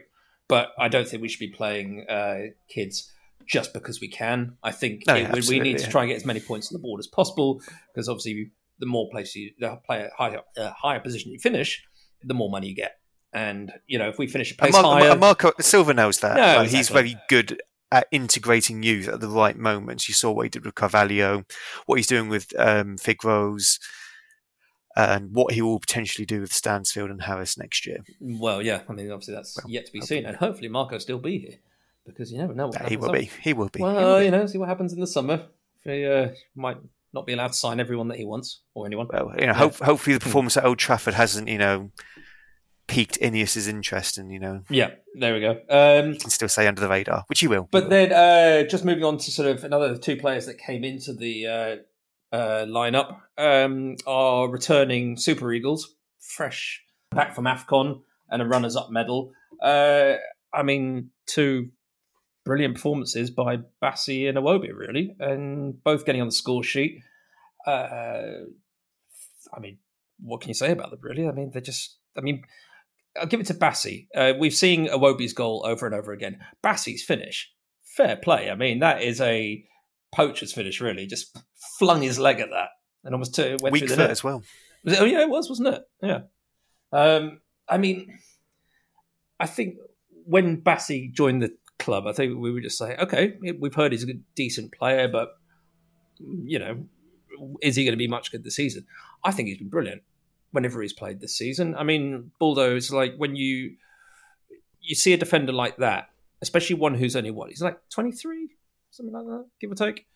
[0.49, 3.11] but I don't think we should be playing uh, kids
[3.47, 4.57] just because we can.
[4.63, 6.83] I think no, it, we need to try and get as many points on the
[6.83, 7.61] board as possible
[7.93, 11.83] because obviously the more places you the player higher, uh, higher position you finish,
[12.23, 12.99] the more money you get.
[13.33, 16.37] And you know, if we finish a place Mar- higher, Marco Silva knows that.
[16.37, 16.77] No, like, exactly.
[16.77, 17.61] He's very good
[17.93, 20.09] at integrating youth at the right moments.
[20.09, 21.45] You saw what he did with Carvalho,
[21.87, 23.79] what he's doing with um, Fig Rose,
[24.97, 27.99] and what he will potentially do with Stansfield and Harris next year.
[28.19, 31.19] Well, yeah, I mean, obviously that's well, yet to be seen, and hopefully Marco still
[31.19, 31.59] be here
[32.07, 32.73] because you never know.
[32.89, 33.31] he will be.
[33.43, 33.81] He will be.
[33.81, 34.25] Well, will be.
[34.25, 35.47] you know, see what happens in the summer.
[35.85, 36.79] He uh, might
[37.13, 39.09] not be allowed to sign everyone that he wants or anyone.
[39.13, 39.53] Well, you know, yeah.
[39.53, 41.91] hope, hopefully the performance at Old Trafford hasn't, you know,
[42.87, 45.51] piqued Ineos's interest, and you know, yeah, there we go.
[45.69, 47.69] Um, you can still say under the radar, which he will.
[47.71, 51.13] But then, uh, just moving on to sort of another two players that came into
[51.13, 51.77] the uh,
[52.35, 59.33] uh, lineup um, are returning Super Eagles, fresh back from Afcon and a runners-up medal.
[59.61, 60.15] Uh,
[60.53, 61.71] I mean, two
[62.45, 67.03] brilliant performances by Bassey and Iwobi, really, and both getting on the score sheet.
[67.67, 68.47] Uh,
[69.55, 69.79] I mean,
[70.21, 71.29] what can you say about them, really?
[71.29, 71.99] I mean, they're just.
[72.17, 72.43] I mean,
[73.21, 74.09] I'll give it to Bassey.
[74.15, 76.39] Uh, we've seen Iwobi's goal over and over again.
[76.63, 78.51] Bassey's finish, fair play.
[78.51, 79.65] I mean, that is a
[80.13, 81.07] poacher's finish, really.
[81.07, 81.37] Just
[81.79, 82.71] flung his leg at that
[83.05, 84.43] and almost t- went Weak through the net as well.
[84.85, 85.83] Was it, oh yeah, it was, wasn't it?
[86.03, 86.21] Yeah.
[86.93, 88.19] Um, I mean,
[89.39, 89.77] I think
[90.25, 94.05] when Bassey joined the club, I think we would just say, okay, we've heard he's
[94.05, 95.31] a decent player, but
[96.19, 96.85] you know,
[97.61, 98.87] is he going to be much good this season?
[99.25, 100.03] I think he's been brilliant
[100.53, 101.75] whenever he's played this season.
[101.75, 103.77] I mean, Baldo is like when you
[104.81, 106.09] you see a defender like that,
[106.41, 108.51] especially one who's only what he's like twenty three,
[108.91, 110.07] something like that, give or take.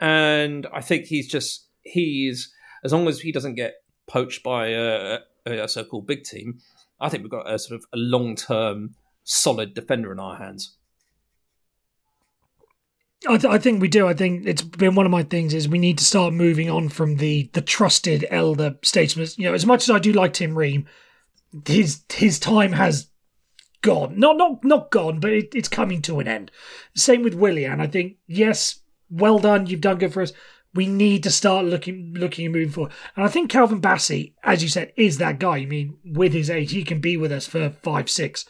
[0.00, 2.52] And I think he's just he's
[2.84, 3.74] as long as he doesn't get
[4.06, 6.60] poached by a, a so-called big team,
[7.00, 10.77] I think we've got a sort of a long-term solid defender in our hands.
[13.26, 14.06] I, th- I, think we do.
[14.06, 16.88] I think it's been one of my things is we need to start moving on
[16.88, 19.26] from the the trusted elder statesman.
[19.36, 20.86] You know, as much as I do like Tim Ream,
[21.66, 23.08] his his time has
[23.82, 24.18] gone.
[24.18, 26.50] Not not not gone, but it, it's coming to an end.
[26.94, 27.80] Same with Willian.
[27.80, 29.66] I think yes, well done.
[29.66, 30.32] You've done good for us.
[30.74, 32.92] We need to start looking looking and moving forward.
[33.16, 35.58] And I think Calvin Bassey, as you said, is that guy.
[35.58, 38.44] I mean, with his age, he can be with us for five, six,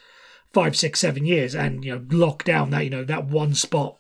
[0.53, 3.98] five, six, seven years, and you know, lock down that you know that one spot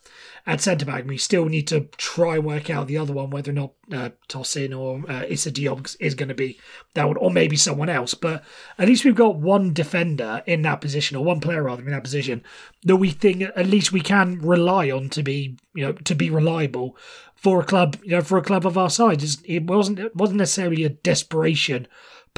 [0.48, 1.06] at centre back.
[1.06, 4.76] We still need to try work out the other one, whether or not uh, Tosin
[4.76, 6.58] or uh, Issa Diop is going to be
[6.94, 8.14] that one, or maybe someone else.
[8.14, 8.42] But
[8.78, 12.02] at least we've got one defender in that position, or one player rather in that
[12.02, 12.42] position
[12.84, 16.30] that we think at least we can rely on to be, you know, to be
[16.30, 16.96] reliable
[17.36, 19.42] for a club, you know, for a club of our size.
[19.44, 21.86] It wasn't it wasn't necessarily a desperation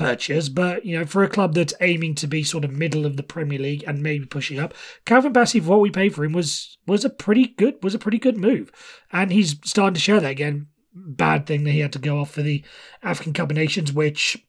[0.00, 3.18] purchase, but you know, for a club that's aiming to be sort of middle of
[3.18, 4.72] the Premier League and maybe pushing up,
[5.04, 7.98] Calvin Bassey, for what we paid for him, was was a pretty good was a
[7.98, 8.72] pretty good move,
[9.12, 10.68] and he's starting to show that again.
[10.94, 12.64] Bad thing that he had to go off for the
[13.02, 14.42] African Cup of Nations, which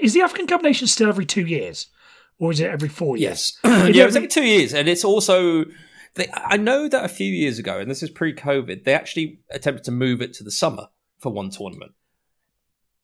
[0.00, 1.88] is the African Cup of Nations still every two years,
[2.38, 3.60] or is it every four years?
[3.62, 5.66] Yes, yeah, it was every two years, and it's also.
[6.14, 9.84] They, I know that a few years ago, and this is pre-COVID, they actually attempted
[9.84, 10.86] to move it to the summer
[11.18, 11.92] for one tournament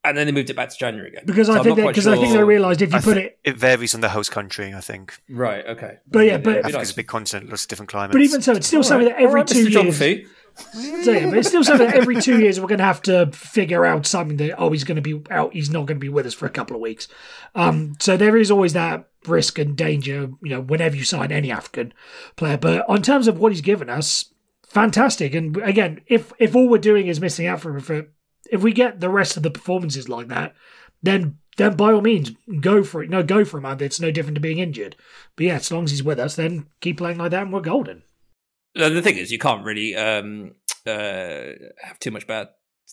[0.04, 1.24] and then they moved it back to January again.
[1.26, 2.14] Because so I think because sure.
[2.14, 4.74] I think they realised if you I put it, it varies on the host country.
[4.74, 5.20] I think.
[5.28, 5.64] Right.
[5.66, 5.98] Okay.
[6.06, 6.92] But yeah, but Africa's nice.
[6.92, 8.14] a big continent, lots of different climates.
[8.14, 8.86] But even so, it's still right.
[8.86, 9.98] something that every right, two years.
[11.02, 13.30] so yeah, but it's still something that every two years we're going to have to
[13.32, 16.10] figure out something that oh he's going to be out, he's not going to be
[16.10, 17.08] with us for a couple of weeks.
[17.54, 21.50] Um, so there is always that risk and danger, you know, whenever you sign any
[21.50, 21.94] African
[22.36, 22.58] player.
[22.58, 24.26] But in terms of what he's given us,
[24.66, 25.34] fantastic.
[25.34, 28.08] And again, if if all we're doing is missing out for for
[28.50, 30.54] if we get the rest of the performances like that,
[31.02, 33.10] then then by all means go for it.
[33.10, 33.66] No, go for him.
[33.80, 34.96] It's no different to being injured.
[35.36, 37.60] But yeah, as long as he's with us, then keep playing like that, and we're
[37.60, 38.02] golden.
[38.74, 40.52] The thing is, you can't really um,
[40.86, 41.52] uh,
[41.82, 42.48] have too much bad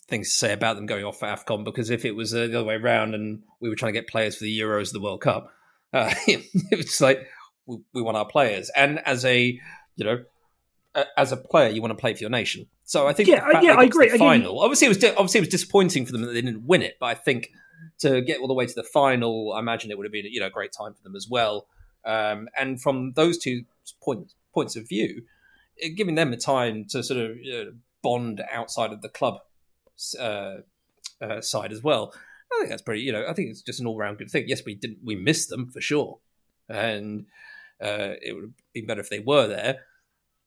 [0.09, 2.59] things to say about them going off for Afcon because if it was uh, the
[2.59, 5.01] other way around and we were trying to get players for the Euros, of the
[5.01, 5.51] World Cup,
[5.93, 7.27] uh, it was like
[7.65, 9.57] we, we want our players, and as a
[9.95, 10.23] you know
[11.17, 12.67] as a player, you want to play for your nation.
[12.85, 14.09] So I think yeah, yeah, I agree.
[14.17, 16.81] final, obviously, it was di- obviously it was disappointing for them that they didn't win
[16.81, 17.51] it, but I think
[17.99, 20.39] to get all the way to the final, I imagine it would have been you
[20.39, 21.67] know a great time for them as well.
[22.05, 23.65] Um, and from those two
[24.01, 25.23] points points of view,
[25.95, 29.39] giving them the time to sort of you know, bond outside of the club
[30.19, 30.55] uh,
[31.21, 32.13] uh, side as well,
[32.51, 33.01] I think that's pretty.
[33.01, 34.45] You know, I think it's just an all round good thing.
[34.47, 36.17] Yes, we didn't we missed them for sure,
[36.67, 37.25] and
[37.81, 39.85] uh, it would have been better if they were there.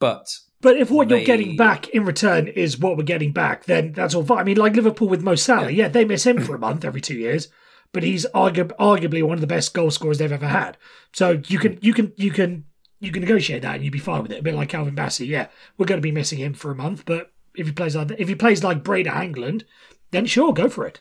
[0.02, 1.18] But but if what they...
[1.18, 4.38] you're getting back in return is what we're getting back, then that's all fine.
[4.38, 6.84] I mean, like Liverpool with Mo Salah, yeah, yeah they miss him for a month
[6.84, 7.46] every two years,
[7.92, 10.76] but he's argu- arguably one of the best goal scorers they've ever had.
[11.12, 12.64] So you can you can you can
[12.98, 14.40] you can negotiate that and you'd be fine with it.
[14.40, 15.46] A bit like Calvin Bassey, yeah,
[15.78, 18.26] we're going to be missing him for a month, but if he plays like if
[18.26, 19.62] he plays like Brede Hangeland,
[20.10, 21.00] then sure, go for it.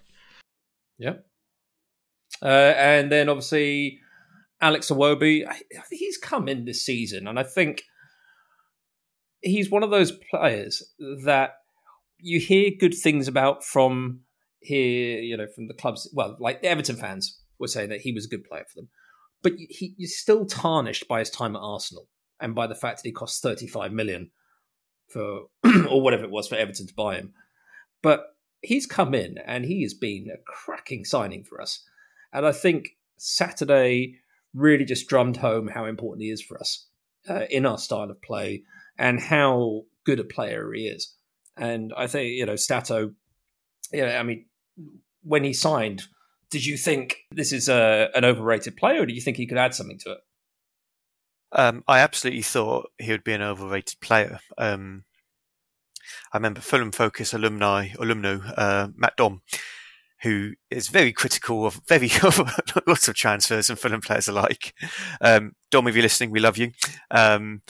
[0.99, 1.15] Yeah.
[2.39, 3.99] Uh, and then obviously
[4.61, 5.51] Alex Iwobi,
[5.89, 7.81] he's come in this season, and I think
[9.41, 10.83] he's one of those players
[11.25, 11.55] that
[12.19, 14.21] you hear good things about from
[14.59, 16.09] here, you know, from the clubs.
[16.13, 18.89] Well, like the Everton fans were saying that he was a good player for them,
[19.41, 22.07] but he, he's still tarnished by his time at Arsenal
[22.39, 24.31] and by the fact that he cost 35 million
[25.09, 25.47] for
[25.89, 27.33] or whatever it was for Everton to buy him.
[28.01, 28.25] But
[28.61, 31.83] he's come in and he has been a cracking signing for us.
[32.33, 34.15] And I think Saturday
[34.53, 36.87] really just drummed home how important he is for us
[37.29, 38.63] uh, in our style of play
[38.97, 41.15] and how good a player he is.
[41.57, 43.11] And I think, you know, Stato,
[43.91, 44.45] yeah, I mean,
[45.23, 46.03] when he signed,
[46.49, 49.57] did you think this is a, an overrated player or do you think he could
[49.57, 50.17] add something to it?
[51.53, 54.39] Um, I absolutely thought he would be an overrated player.
[54.57, 55.03] Um,
[56.31, 59.41] I remember Fulham Focus alumni, alumno, uh, Matt Dom,
[60.21, 62.09] who is very critical of very
[62.87, 64.73] lots of transfers and Fulham players alike.
[65.19, 66.71] Um, Dom, if you're listening, we love you.
[67.09, 67.61] Um,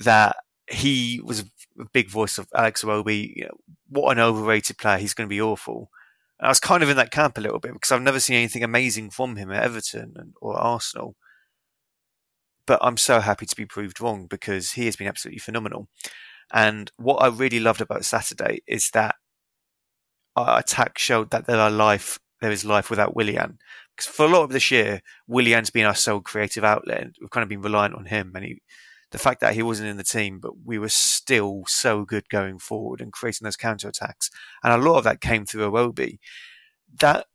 [0.00, 0.36] that
[0.70, 3.34] he was a big voice of Alex Iwobi.
[3.36, 3.56] You know,
[3.88, 4.98] what an overrated player!
[4.98, 5.90] He's going to be awful.
[6.38, 8.36] And I was kind of in that camp a little bit because I've never seen
[8.36, 11.14] anything amazing from him at Everton or Arsenal.
[12.66, 15.88] But I'm so happy to be proved wrong because he has been absolutely phenomenal.
[16.52, 19.16] And what I really loved about Saturday is that
[20.36, 23.58] our attack showed that there are life, there is life without Willian.
[23.94, 27.02] Because for a lot of this year, Willian's been our sole creative outlet.
[27.02, 28.62] And we've kind of been reliant on him, and he
[29.10, 32.58] the fact that he wasn't in the team, but we were still so good going
[32.58, 34.30] forward and creating those counter attacks.
[34.62, 36.18] And a lot of that came through Iwobi.
[37.00, 37.26] That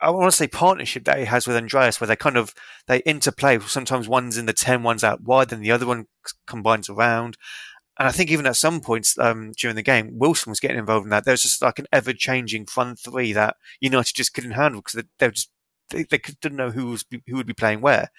[0.00, 2.54] I want to say partnership that he has with Andreas, where they kind of
[2.86, 3.58] they interplay.
[3.60, 6.06] Sometimes one's in the ten, one's out wide, and the other one
[6.46, 7.36] combines around.
[7.98, 11.04] and I think even at some points um, during the game, Wilson was getting involved
[11.04, 11.24] in that.
[11.24, 14.94] There was just like an ever changing front three that United just couldn't handle because
[14.94, 15.50] they, they just
[15.90, 18.10] they, they didn't know who was who would be playing where.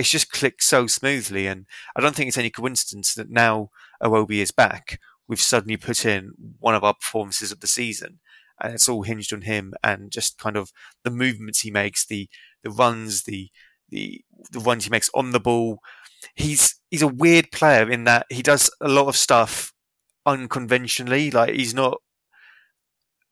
[0.00, 3.68] It's just clicked so smoothly, and I don't think it's any coincidence that now
[4.02, 4.98] Iwobi is back.
[5.28, 8.18] We've suddenly put in one of our performances of the season,
[8.58, 10.72] and it's all hinged on him and just kind of
[11.04, 12.30] the movements he makes, the
[12.64, 13.50] the runs, the
[13.90, 15.80] the the runs he makes on the ball.
[16.34, 19.74] He's he's a weird player in that he does a lot of stuff
[20.24, 21.30] unconventionally.
[21.30, 21.98] Like he's not.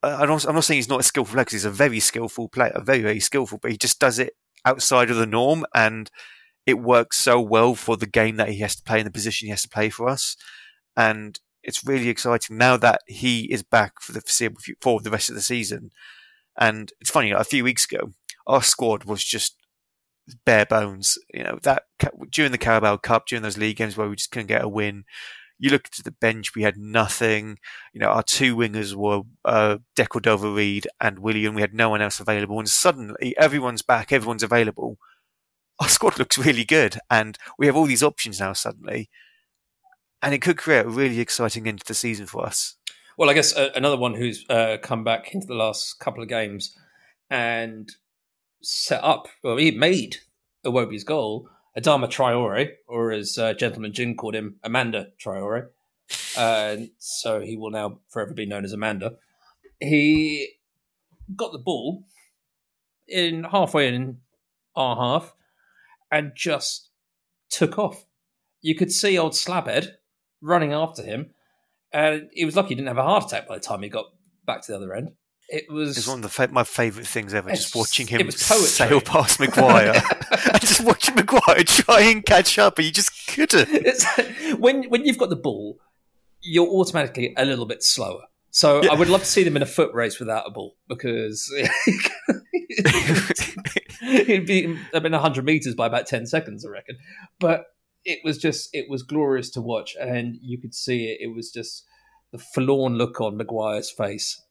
[0.02, 2.48] I'm not, I'm not saying he's not a skillful player because he's a very skillful
[2.50, 4.34] player, very very skillful, but he just does it
[4.66, 6.10] outside of the norm, and
[6.68, 9.46] it works so well for the game that he has to play in the position
[9.46, 10.36] he has to play for us,
[10.94, 15.30] and it's really exciting now that he is back for the foreseeable for the rest
[15.30, 15.90] of the season.
[16.60, 18.12] And it's funny, a few weeks ago,
[18.46, 19.56] our squad was just
[20.44, 21.16] bare bones.
[21.32, 21.84] You know that
[22.30, 25.04] during the Carabao Cup, during those league games where we just couldn't get a win.
[25.60, 27.58] You looked at the bench, we had nothing.
[27.92, 31.54] You know, our two wingers were uh, Decordova-Reid and Willian.
[31.54, 34.98] We had no one else available, and suddenly everyone's back, everyone's available.
[35.80, 38.52] Our squad looks really good, and we have all these options now.
[38.52, 39.10] Suddenly,
[40.22, 42.74] and it could create a really exciting end to the season for us.
[43.16, 46.28] Well, I guess uh, another one who's uh, come back into the last couple of
[46.28, 46.76] games
[47.30, 47.90] and
[48.62, 50.18] set up, well, he made
[50.64, 55.68] Iwobi's goal, Adama Traore, or as uh, Gentleman Jin called him, Amanda Traore.
[56.98, 59.14] So he will now forever be known as Amanda.
[59.80, 60.50] He
[61.34, 62.04] got the ball
[63.06, 64.18] in halfway in
[64.76, 65.34] our half
[66.10, 66.90] and just
[67.50, 68.04] took off.
[68.60, 69.92] You could see old Slabhead
[70.40, 71.30] running after him,
[71.92, 74.06] and he was lucky he didn't have a heart attack by the time he got
[74.44, 75.12] back to the other end.
[75.48, 75.96] It was.
[75.96, 77.50] It's one of the fa- my favourite things ever.
[77.50, 82.76] Just watching him it sail past Maguire and just watching Maguire try and catch up,
[82.78, 83.68] and you just couldn't.
[83.70, 84.04] It's,
[84.58, 85.78] when when you've got the ball,
[86.42, 88.24] you're automatically a little bit slower.
[88.50, 88.90] So yeah.
[88.90, 91.52] I would love to see them in a foot race without a ball because
[94.00, 96.96] he'd be have been hundred meters by about ten seconds, I reckon.
[97.38, 97.66] But
[98.04, 101.18] it was just it was glorious to watch, and you could see it.
[101.20, 101.84] It was just
[102.32, 104.42] the forlorn look on Maguire's face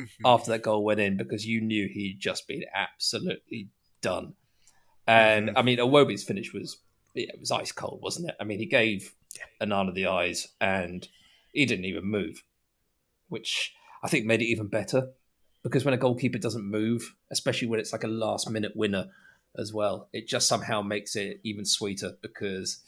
[0.00, 0.26] mm-hmm.
[0.26, 4.34] after that goal went in because you knew he'd just been absolutely done.
[5.06, 5.58] And mm-hmm.
[5.58, 6.78] I mean, Iwobi's finish was
[7.14, 8.36] yeah, it was ice cold, wasn't it?
[8.40, 9.12] I mean, he gave
[9.60, 11.06] Onana the eyes, and
[11.52, 12.42] he didn't even move,
[13.28, 15.10] which I think made it even better
[15.62, 19.06] because when a goalkeeper doesn't move, especially when it's like a last minute winner
[19.56, 22.82] as well, it just somehow makes it even sweeter because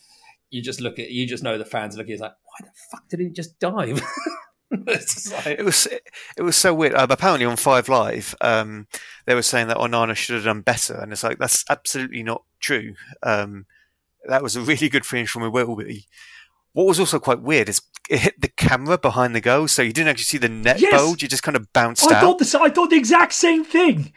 [0.50, 3.09] you just look at you just know the fans looking at like why the fuck
[3.09, 4.03] did he just dive?
[4.70, 5.59] like...
[5.59, 5.87] It was
[6.37, 6.94] it was so weird.
[6.94, 8.87] Um, apparently on Five Live, um,
[9.26, 12.44] they were saying that Onana should have done better, and it's like that's absolutely not
[12.61, 12.94] true.
[13.22, 13.66] Um,
[14.26, 16.07] that was a really good finish from Iwobi.
[16.72, 19.92] What was also quite weird is it hit the camera behind the goal, so you
[19.92, 20.92] didn't actually see the net yes.
[20.92, 21.22] bulge.
[21.22, 22.20] You just kind of bounced I out.
[22.22, 24.12] Thought the, I thought the exact same thing.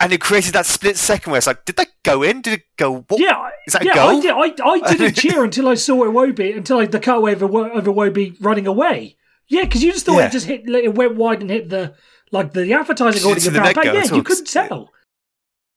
[0.00, 2.42] And it created that split second where it's like, did that go in?
[2.42, 3.02] Did it go?
[3.02, 3.20] What?
[3.20, 4.08] Yeah, is that yeah, a goal?
[4.08, 7.42] I, did, I, I didn't cheer until I saw Iwobi, until I, the cutaway of,
[7.42, 9.16] of Iwobi running away.
[9.46, 10.26] Yeah, because you just thought yeah.
[10.26, 11.94] it just hit, it went wide and hit the
[12.32, 13.84] like the advertising audience about back.
[13.84, 14.90] Yeah, you couldn't tell.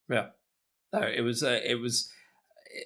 [0.09, 0.27] Yeah,
[0.93, 2.09] no, it was uh, it was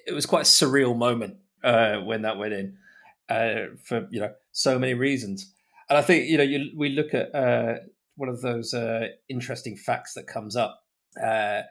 [0.06, 2.76] it was quite a surreal moment uh, when that went in
[3.30, 5.52] uh, for you know so many reasons.
[5.88, 7.76] And I think you know you, we look at uh,
[8.16, 10.82] one of those uh, interesting facts that comes up.
[11.22, 11.62] Uh,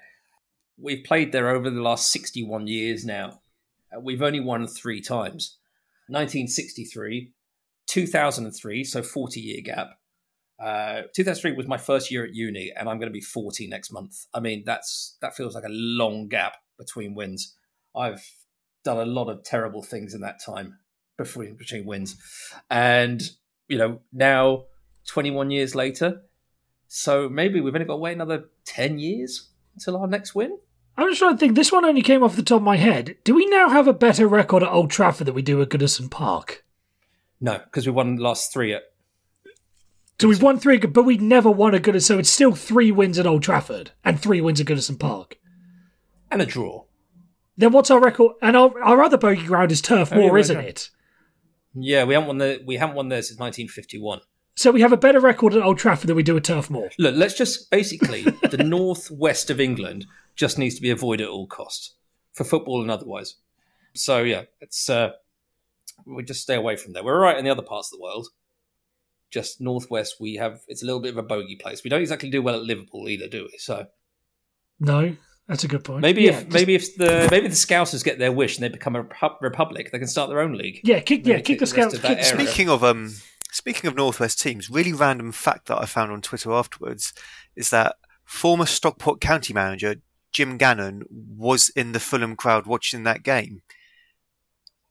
[0.77, 3.41] we've played there over the last sixty-one years now.
[4.01, 5.57] we've only won three times.
[6.07, 7.31] 1963,
[7.85, 9.89] 2003, so 40 year gap.
[10.59, 13.91] Uh, 2003 was my first year at uni, and I'm going to be 40 next
[13.93, 14.25] month.
[14.33, 17.55] I mean, that's that feels like a long gap between wins.
[17.95, 18.25] I've
[18.83, 20.78] done a lot of terrible things in that time
[21.23, 22.17] between between wins,
[22.69, 23.21] and
[23.67, 24.65] you know now
[25.07, 26.21] 21 years later,
[26.87, 30.57] so maybe we've only got to wait another 10 years until our next win.
[30.97, 31.55] I'm just trying to think.
[31.55, 33.15] This one only came off the top of my head.
[33.23, 36.11] Do we now have a better record at Old Trafford than we do at Goodison
[36.11, 36.65] Park?
[37.39, 38.83] No, because we won the last three at.
[40.19, 42.01] So we've won three, but we never won a Goodison.
[42.01, 45.37] So it's still three wins at Old Trafford and three wins at Goodison Park.
[46.29, 46.83] And a draw.
[47.55, 48.33] Then what's our record?
[48.41, 50.89] And our, our other bogey ground is Turf oh, Moor, isn't it?
[51.73, 54.21] Yeah, we haven't won the we haven't won there since 1951.
[54.55, 56.89] So we have a better record at Old Trafford than we do at Turf Moor.
[56.97, 60.05] Look, let's just basically the northwest of England
[60.35, 61.93] just needs to be avoided at all costs
[62.33, 63.35] for football and otherwise.
[63.93, 65.11] So yeah, it's uh,
[66.05, 67.03] we just stay away from there.
[67.03, 68.27] We're right in the other parts of the world.
[69.31, 71.83] Just northwest, we have it's a little bit of a bogey place.
[71.83, 73.57] We don't exactly do well at Liverpool either, do we?
[73.59, 73.87] So
[74.79, 75.15] no,
[75.49, 76.01] That's a good point.
[76.01, 78.69] Maybe yeah, if just- maybe if the maybe the Scousers get their wish and they
[78.69, 80.79] become a repu- republic, they can start their own league.
[80.83, 81.93] yeah, kick yeah, kick the kick the rest scouts.
[81.95, 82.23] Kick the area.
[82.23, 82.49] scouts.
[82.49, 83.15] Speaking of um,
[83.51, 87.13] speaking of Northwest teams, really random fact that I found on Twitter afterwards
[87.55, 89.95] is that former Stockport County manager
[90.31, 93.63] Jim Gannon was in the Fulham crowd watching that game.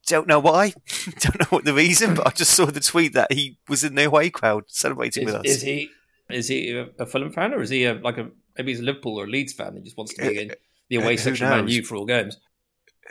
[0.07, 0.73] Don't know why,
[1.19, 3.95] don't know what the reason, but I just saw the tweet that he was in
[3.95, 5.45] the away crowd celebrating Is, with us.
[5.45, 5.89] is he
[6.29, 8.83] is he a, a Fulham fan or is he a, like a maybe he's a
[8.83, 9.75] Liverpool or a Leeds fan?
[9.75, 10.51] and just wants to be in
[10.89, 11.75] the away who section of Man knows?
[11.75, 12.37] U for all games.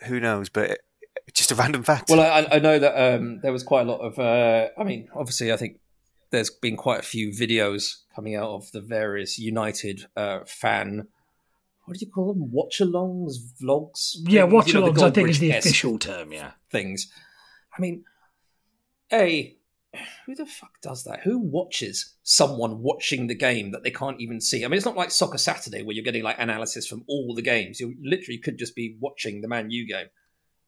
[0.05, 0.49] Who knows?
[0.49, 0.79] But
[1.35, 2.11] just a random fact.
[2.11, 4.19] Well, I, I know that um, there was quite a lot of.
[4.19, 5.79] Uh, I mean, obviously, I think
[6.31, 11.09] there's been quite a few videos coming out of the various United uh, fan.
[11.85, 12.53] What do you call them?
[12.53, 14.17] Watch-alongs, vlogs.
[14.27, 16.53] Yeah, things, watch you know, the alongs, I think, is the official term, yeah.
[16.71, 17.11] things.
[17.77, 18.05] I mean,
[19.11, 19.57] a
[20.27, 21.21] who the fuck does that?
[21.21, 24.65] Who watches someone watching the game that they can't even see?
[24.65, 27.43] I mean, it's not like Soccer Saturday where you're getting like analysis from all the
[27.43, 27.81] games.
[27.81, 30.09] You literally could just be watching the Man U game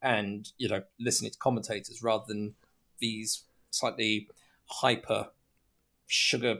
[0.03, 2.55] and you know listening to commentators rather than
[3.01, 4.29] these slightly
[4.67, 5.29] hyper
[6.07, 6.59] sugar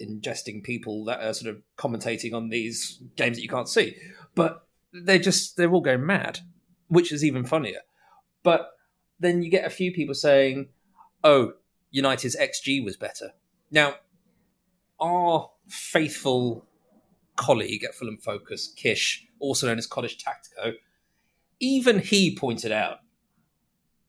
[0.00, 3.96] ingesting people that are sort of commentating on these games that you can't see.
[4.34, 6.40] But they're just they're all going mad,
[6.88, 7.80] which is even funnier.
[8.42, 8.72] But
[9.18, 10.68] then you get a few people saying,
[11.22, 11.54] "Oh,
[11.94, 13.34] United's XG was better."
[13.70, 13.96] Now,
[15.00, 16.66] our faithful
[17.36, 20.74] colleague at Fulham Focus, Kish, also known as College Tactico,
[21.60, 22.98] even he pointed out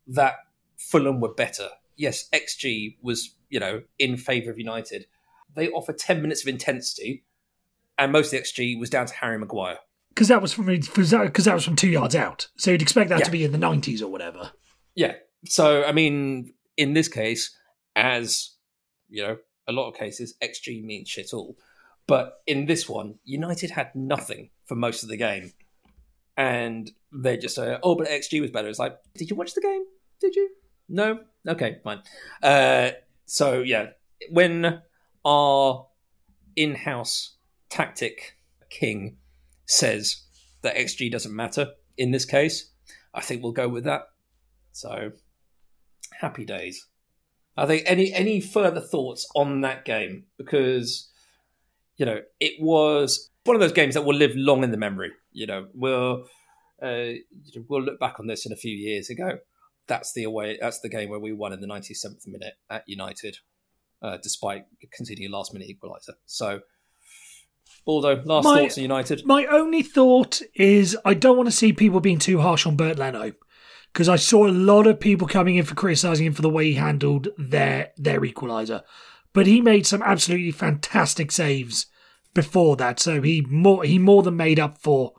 [0.08, 0.34] that
[0.78, 1.70] Fulham were better.
[1.96, 5.06] Yes, XG was, you know, in favour of United.
[5.56, 7.24] They offer 10 minutes of intensity,
[7.98, 9.78] and most of the XG was down to Harry Maguire.
[10.10, 13.20] Because that was from because that was from two yards out, so you'd expect that
[13.20, 13.26] Yeah.
[13.26, 14.54] to be in the nineties or whatever.
[14.96, 15.16] Yeah.
[15.46, 17.56] So, I mean, in this case,
[17.96, 18.56] as
[19.10, 19.38] you know,
[19.68, 21.58] a lot of cases, XG means shit all.
[22.08, 25.54] But in this one, United had nothing for most of the game.
[26.38, 28.68] And they just say, oh, but XG was better.
[28.68, 29.84] It's like, did you watch the game?
[30.20, 30.50] Did you?
[30.90, 31.20] No?
[31.48, 32.02] Okay, fine.
[32.44, 32.92] Uh,
[33.26, 33.92] so, yeah,
[34.30, 34.82] when
[35.24, 35.88] our
[36.56, 37.38] in house
[37.70, 38.38] tactic
[38.70, 39.18] king
[39.66, 40.24] says
[40.62, 42.72] that XG doesn't matter in this case,
[43.14, 44.10] I think we'll go with that.
[44.74, 45.14] So
[46.20, 46.86] happy days.
[47.58, 51.10] I think any any further thoughts on that game because
[51.98, 55.12] you know it was one of those games that will live long in the memory.
[55.32, 56.26] You know we'll
[56.82, 57.14] uh,
[57.68, 59.40] we'll look back on this in a few years ago.
[59.88, 60.58] That's the away.
[60.60, 63.38] That's the game where we won in the 97th minute at United,
[64.02, 66.16] uh, despite conceding a last minute equaliser.
[66.26, 66.62] So,
[67.86, 69.26] Baldo, last My- thoughts on United?
[69.26, 72.98] My only thought is I don't want to see people being too harsh on Bernd
[72.98, 73.32] Leno
[73.96, 76.66] because I saw a lot of people coming in for criticising him for the way
[76.66, 78.84] he handled their their equaliser,
[79.32, 81.86] but he made some absolutely fantastic saves
[82.34, 85.14] before that, so he more he more than made up for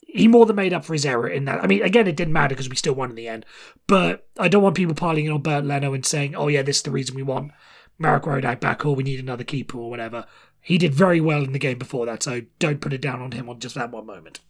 [0.00, 1.62] he more than made up for his error in that.
[1.62, 3.44] I mean, again, it didn't matter because we still won in the end,
[3.86, 6.76] but I don't want people piling in on Bernd Leno and saying, "Oh yeah, this
[6.76, 7.52] is the reason we want
[7.98, 10.24] Marek Rodak back or we need another keeper or whatever."
[10.62, 13.32] He did very well in the game before that, so don't put it down on
[13.32, 14.40] him on just that one moment.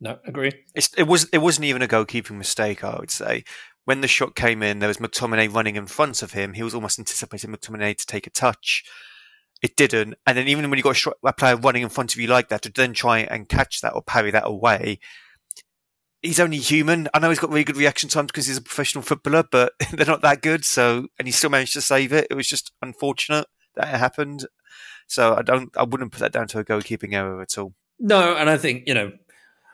[0.00, 0.52] No, agree.
[0.74, 2.82] It's, it was it wasn't even a goalkeeping mistake.
[2.82, 3.44] I would say
[3.84, 6.54] when the shot came in, there was McTominay running in front of him.
[6.54, 8.84] He was almost anticipating McTominay to take a touch.
[9.62, 12.14] It didn't, and then even when you got a, shot, a player running in front
[12.14, 15.00] of you like that, to then try and catch that or parry that away,
[16.22, 17.08] he's only human.
[17.12, 20.06] I know he's got really good reaction times because he's a professional footballer, but they're
[20.06, 20.64] not that good.
[20.64, 22.26] So, and he still managed to save it.
[22.30, 24.46] It was just unfortunate that it happened.
[25.06, 27.74] So I don't, I wouldn't put that down to a goalkeeping error at all.
[27.98, 29.12] No, and I think, you know,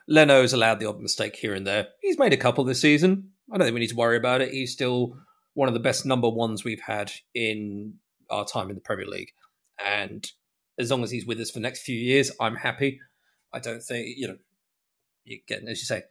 [0.09, 1.89] Leno's allowed the odd mistake here and there.
[2.01, 3.31] He's made a couple this season.
[3.53, 4.53] I don't think we need to worry about it.
[4.53, 5.17] He's still
[5.55, 7.95] one of the best number ones we've had in
[8.31, 9.33] our time in the Premier League.
[9.85, 10.31] And
[10.79, 13.01] as long as he's with us for the next few years, I'm happy.
[13.53, 14.37] I don't think, you know,
[15.27, 16.03] again, as you say,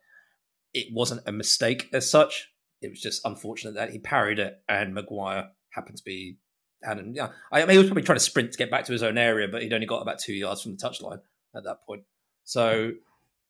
[0.74, 2.52] it wasn't a mistake as such.
[2.82, 6.38] It was just unfortunate that he parried it and Maguire happened to be
[6.84, 7.30] hadn't yeah.
[7.52, 9.48] I mean he was probably trying to sprint to get back to his own area,
[9.48, 11.22] but he'd only got about two yards from the touchline
[11.56, 12.04] at that point.
[12.44, 12.92] So,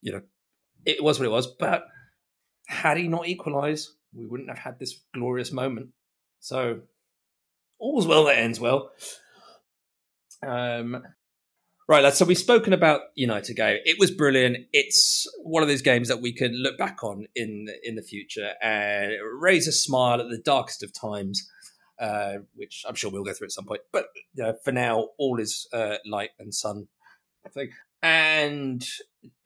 [0.01, 0.21] you know,
[0.85, 1.47] it was what it was.
[1.47, 1.85] But
[2.67, 5.89] had he not equalised, we wouldn't have had this glorious moment.
[6.39, 6.81] So,
[7.79, 8.91] all's well that ends well.
[10.45, 11.03] Um,
[11.87, 12.17] right, lads.
[12.17, 13.79] So we've spoken about United game.
[13.83, 14.57] It was brilliant.
[14.73, 18.51] It's one of those games that we can look back on in in the future
[18.61, 21.49] and raise a smile at the darkest of times.
[21.97, 23.79] Uh, which I'm sure we'll go through at some point.
[23.93, 24.07] But
[24.43, 26.87] uh, for now, all is uh, light and sun.
[27.45, 27.71] I think.
[28.05, 28.87] And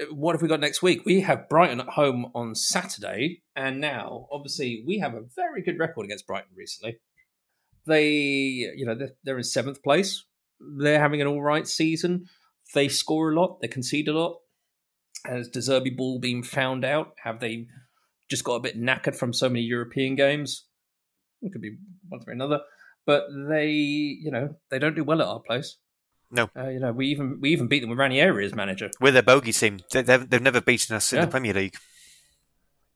[0.01, 1.05] uh, what have we got next week?
[1.05, 5.79] We have Brighton at home on Saturday, and now obviously we have a very good
[5.79, 6.99] record against Brighton recently.
[7.87, 8.09] They,
[8.75, 10.25] you know, they're, they're in seventh place.
[10.59, 12.25] They're having an all right season.
[12.73, 13.61] They score a lot.
[13.61, 14.39] They concede a lot.
[15.23, 17.13] Has De Zerbi ball been found out?
[17.23, 17.67] Have they
[18.29, 20.65] just got a bit knackered from so many European games?
[21.41, 21.77] It could be
[22.09, 22.59] one thing or another,
[23.05, 25.77] but they, you know, they don't do well at our place.
[26.31, 26.49] No.
[26.55, 29.23] Uh, you know, we even we even beat them with Ranieri as manager, We're their
[29.23, 29.79] bogey team.
[29.91, 31.25] They- They've, they've never beaten us in Yeah.
[31.25, 31.75] the Premier League.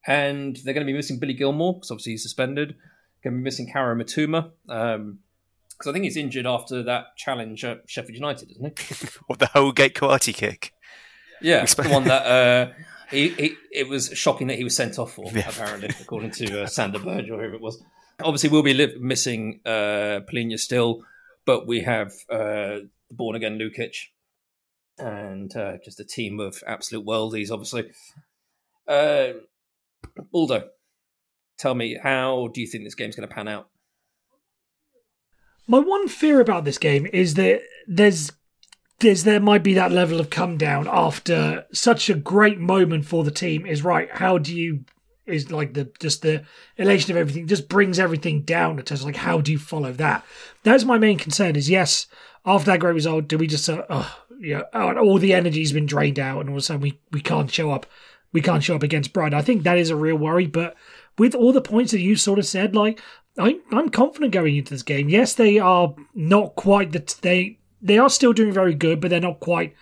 [0.06, 2.76] and they're going to be missing Billy Gilmour because obviously he's suspended.
[3.22, 7.82] Going to be missing Kaoru Mitoma because I think he's injured after that challenge at
[7.86, 9.08] Sheffield United, isn't he?
[9.26, 10.72] What the whole gate karate kick?
[11.40, 12.72] Yeah, Explain- the one that uh,
[13.10, 15.30] he, he it was shocking that he was sent off for.
[15.32, 15.48] Yeah.
[15.48, 17.82] Apparently, according to uh, Sander Burge or whoever it was.
[18.20, 21.02] Obviously, we'll be li- missing uh, Palhinha still,
[21.46, 22.76] but we have uh,
[23.16, 23.94] born again Lukic
[24.98, 27.50] and uh, just a team of absolute worldies.
[27.50, 27.90] Obviously,
[28.88, 29.28] uh,
[30.32, 30.68] Aldo,
[31.58, 33.68] tell me how do you think this game's going to pan out?
[35.66, 38.32] My one fear about this game is that there's
[39.00, 43.24] there's there might be that level of come down after such a great moment for
[43.24, 44.08] the team is right.
[44.10, 44.84] How do you
[45.26, 46.44] is like the just the
[46.76, 50.24] elation of everything just brings everything down terms of like how do you follow that?
[50.62, 51.56] That's my main concern.
[51.56, 52.06] Is yes,
[52.46, 55.86] after that great result, do we just uh, oh, yeah, oh, all the energy's been
[55.86, 57.86] drained out, and all of a sudden we we can't show up,
[58.32, 59.38] we can't show up against Brighton.
[59.38, 60.76] I think that is a real worry, but
[61.18, 63.00] with all the points that you sort of said, like
[63.38, 65.08] I, I'm confident going into this game.
[65.08, 69.20] Yes, they are not quite the they they are still doing very good, but they're
[69.20, 69.74] not quite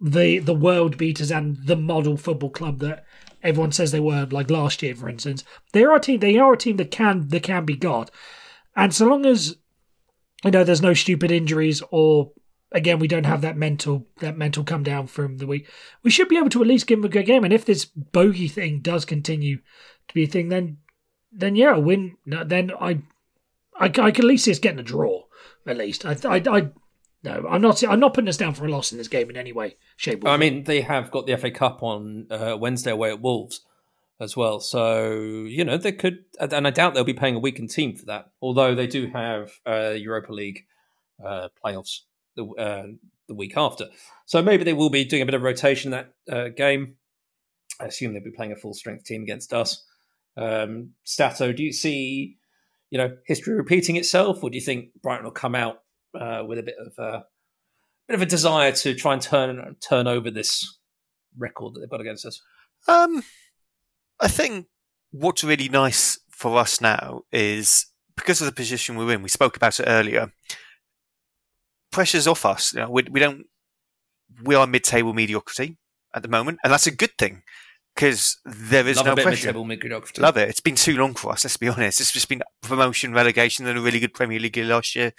[0.00, 3.04] the the world beaters and the model football club that
[3.42, 4.26] everyone says they were.
[4.30, 6.20] Like last year, for instance, they are a team.
[6.20, 8.10] They are a team that can that can be got,
[8.76, 9.56] and so long as
[10.44, 12.32] you know there's no stupid injuries or
[12.72, 15.68] again we don't have that mental that mental come down from the week,
[16.02, 17.44] we should be able to at least give them a good game.
[17.44, 19.58] And if this bogey thing does continue
[20.08, 20.78] to be a thing, then
[21.32, 22.16] then yeah, a win.
[22.26, 23.02] Then I,
[23.78, 25.24] I, I can at least see us getting a draw.
[25.66, 26.70] At least I, I, I
[27.22, 27.82] no, I'm not.
[27.82, 30.24] I'm not putting us down for a loss in this game in any way, shape,
[30.24, 33.62] or I mean, they have got the FA Cup on uh, Wednesday away at Wolves
[34.20, 34.60] as well.
[34.60, 35.12] So,
[35.46, 38.30] you know, they could, and I doubt they'll be paying a weakened team for that,
[38.40, 40.66] although they do have uh, Europa League
[41.24, 42.00] uh, playoffs
[42.36, 42.86] the, uh,
[43.28, 43.86] the week after.
[44.26, 46.96] So maybe they will be doing a bit of rotation that uh, game.
[47.80, 49.84] I assume they'll be playing a full strength team against us.
[50.36, 52.36] Um, Stato, do you see,
[52.90, 55.82] you know, history repeating itself, or do you think Brighton will come out
[56.18, 57.24] uh, with a bit of a
[58.06, 60.78] bit of a desire to try and turn turn over this
[61.36, 62.40] record that they've got against us.
[62.86, 63.22] Um,
[64.20, 64.66] I think
[65.10, 67.86] what's really nice for us now is
[68.16, 69.22] because of the position we're in.
[69.22, 70.32] We spoke about it earlier.
[71.90, 72.72] Pressure's off us.
[72.72, 73.46] You know, we, we don't.
[74.42, 75.76] We are mid-table mediocrity
[76.14, 77.42] at the moment, and that's a good thing
[77.94, 79.52] because there is Love no pressure.
[79.52, 80.48] Love it.
[80.48, 81.44] It's been too long for us.
[81.44, 82.00] Let's be honest.
[82.00, 85.12] It's just been promotion, relegation, then a really good Premier League year last year.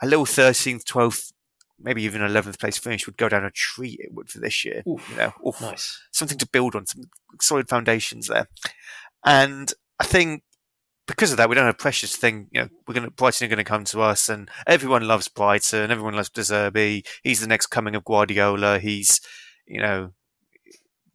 [0.00, 1.32] A little thirteenth, twelfth,
[1.80, 4.00] maybe even eleventh place finish would go down a treat.
[4.00, 4.82] It would for this year.
[4.88, 5.08] Oof.
[5.10, 5.60] You know, Oof.
[5.60, 6.00] Nice.
[6.12, 7.04] something to build on, some
[7.40, 8.48] solid foundations there.
[9.24, 10.42] And I think
[11.06, 13.48] because of that, we don't have to think, you know, we're going to, Brighton are
[13.48, 15.90] going to come to us and everyone loves Brighton.
[15.90, 17.04] Everyone loves De Zerbi.
[17.24, 18.78] He's the next coming of Guardiola.
[18.78, 19.20] He's,
[19.66, 20.12] you know,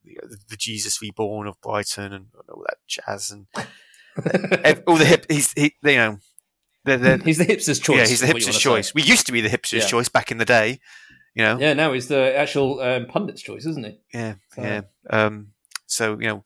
[0.03, 3.47] the Jesus reborn of Brighton and all that jazz and
[4.85, 6.17] all the hip, he's, he, you know,
[7.25, 7.97] he's the hipster's choice.
[7.97, 8.87] yeah, he's the is what you hipster's choice.
[8.87, 8.91] say.
[8.95, 9.87] We used to be the hipster's Yeah.
[9.87, 10.79] choice back in the day,
[11.33, 11.57] you know?
[11.59, 13.99] Yeah, now he's the actual um, pundit's choice, isn't he?
[14.13, 14.81] Yeah, So- yeah.
[15.09, 15.47] Um,
[15.87, 16.43] so you know,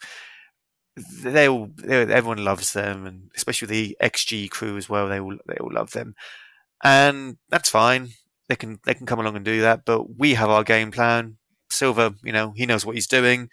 [1.24, 5.08] they all, they, everyone loves them, and especially the XG crew as well.
[5.08, 6.16] They all, they all love them,
[6.84, 8.10] and that's fine.
[8.50, 9.86] They can, they can come along and do that.
[9.86, 11.38] But we have our game plan.
[11.70, 13.48] Silva, you know, he knows what he's doing,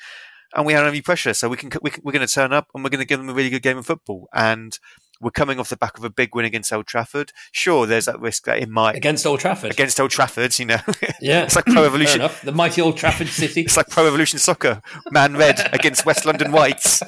[0.55, 1.34] and we don't have any pressure.
[1.34, 3.20] So we can, we can we're going to turn up, and we're going to give
[3.20, 4.28] them a really good game of football.
[4.32, 4.76] And
[5.20, 7.32] we're coming off the back of a big win against Old Trafford.
[7.52, 9.72] Sure, there's that risk that it might Against Old Trafford.
[9.72, 10.58] against Old Trafford.
[10.58, 10.78] You know,
[11.20, 12.28] yeah, it's like Pro Evolution.
[12.44, 13.62] The mighty Old Trafford City.
[13.62, 17.02] It's like Pro Evolution Soccer, Man Red against West London Whites.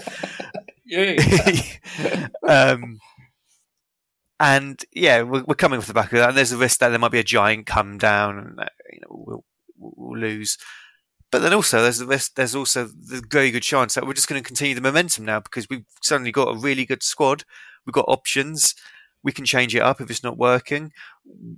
[0.87, 2.29] Yeah.
[2.49, 2.99] um,
[4.41, 6.91] and yeah, we're, we're coming off the back of that, and there's a risk that
[6.91, 9.45] there might be a giant come down, and you know we'll,
[9.77, 10.57] we'll, we'll lose.
[11.31, 12.35] But then also there's the risk.
[12.37, 15.41] There's also the very good chance that we're just going to continue the momentum now
[15.41, 17.45] because we've suddenly got a really good squad.
[17.87, 18.75] We've got options.
[19.23, 20.93] We can change it up if it's not working.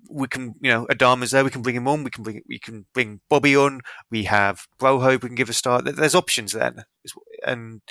[0.09, 1.45] We can, you know, Adama's there.
[1.45, 2.05] We can bring him on.
[2.05, 3.81] We can bring we can bring Bobby on.
[4.11, 5.23] We have Broja.
[5.23, 5.85] We can give a start.
[5.85, 6.85] There's options then,
[7.47, 7.83] and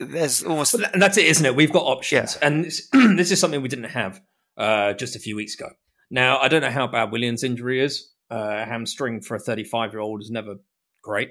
[0.00, 1.56] there's almost and that's it, isn't it?
[1.56, 4.20] We've got options, and this, this is something we didn't have
[4.56, 5.70] uh, just a few weeks ago.
[6.10, 8.10] Now, I don't know how bad Willian's injury is.
[8.30, 10.56] Uh, hamstring for a 35 year old is never
[11.02, 11.30] great,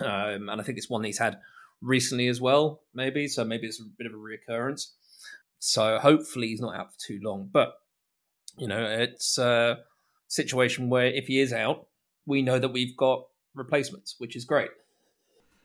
[0.00, 1.36] um, and I think it's one he's had
[1.80, 2.82] recently as well.
[2.94, 3.44] Maybe so.
[3.44, 4.88] Maybe it's a bit of a reoccurrence.
[5.58, 7.48] So hopefully he's not out for too long.
[7.52, 7.74] But
[8.56, 9.78] you know, it's a
[10.28, 11.86] situation where if he is out,
[12.24, 14.70] we know that we've got replacements, which is great.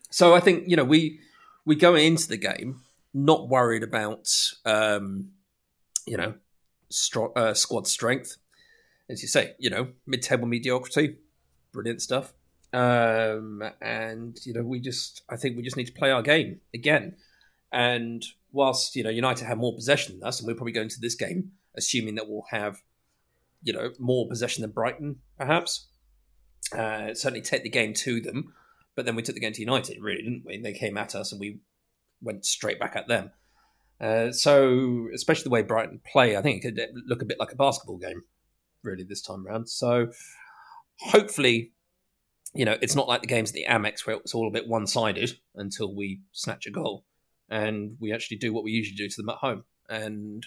[0.10, 1.20] So I think you know we
[1.66, 2.82] we go into the game
[3.14, 4.30] not worried about
[4.66, 5.32] um,
[6.06, 6.36] you know
[6.92, 8.38] stro- uh, squad strength,
[9.10, 9.56] as you say.
[9.58, 11.18] You know, mid-table mediocrity,
[11.72, 12.34] brilliant stuff.
[12.74, 16.62] Um, and you know, we just I think we just need to play our game
[16.74, 17.16] again.
[17.72, 21.00] And whilst you know United have more possession than us, and we'll probably go into
[21.00, 22.78] this game assuming that we'll have
[23.64, 25.88] you know more possession than Brighton, perhaps.
[26.74, 28.54] Uh, certainly take the game to them,
[28.96, 30.58] but then we took the game to United, really, didn't we?
[30.58, 31.60] They came at us and we
[32.22, 33.32] went straight back at them.
[34.00, 37.52] Uh, so, especially the way Brighton play, I think it could look a bit like
[37.52, 38.24] a basketball game,
[38.84, 39.68] really, this time around.
[39.68, 40.08] So,
[41.00, 41.74] hopefully,
[42.54, 44.68] you know, it's not like the games at the Amex where it's all a bit
[44.68, 47.06] one sided until we snatch a goal
[47.50, 49.64] and we actually do what we usually do to them at home.
[49.90, 50.46] And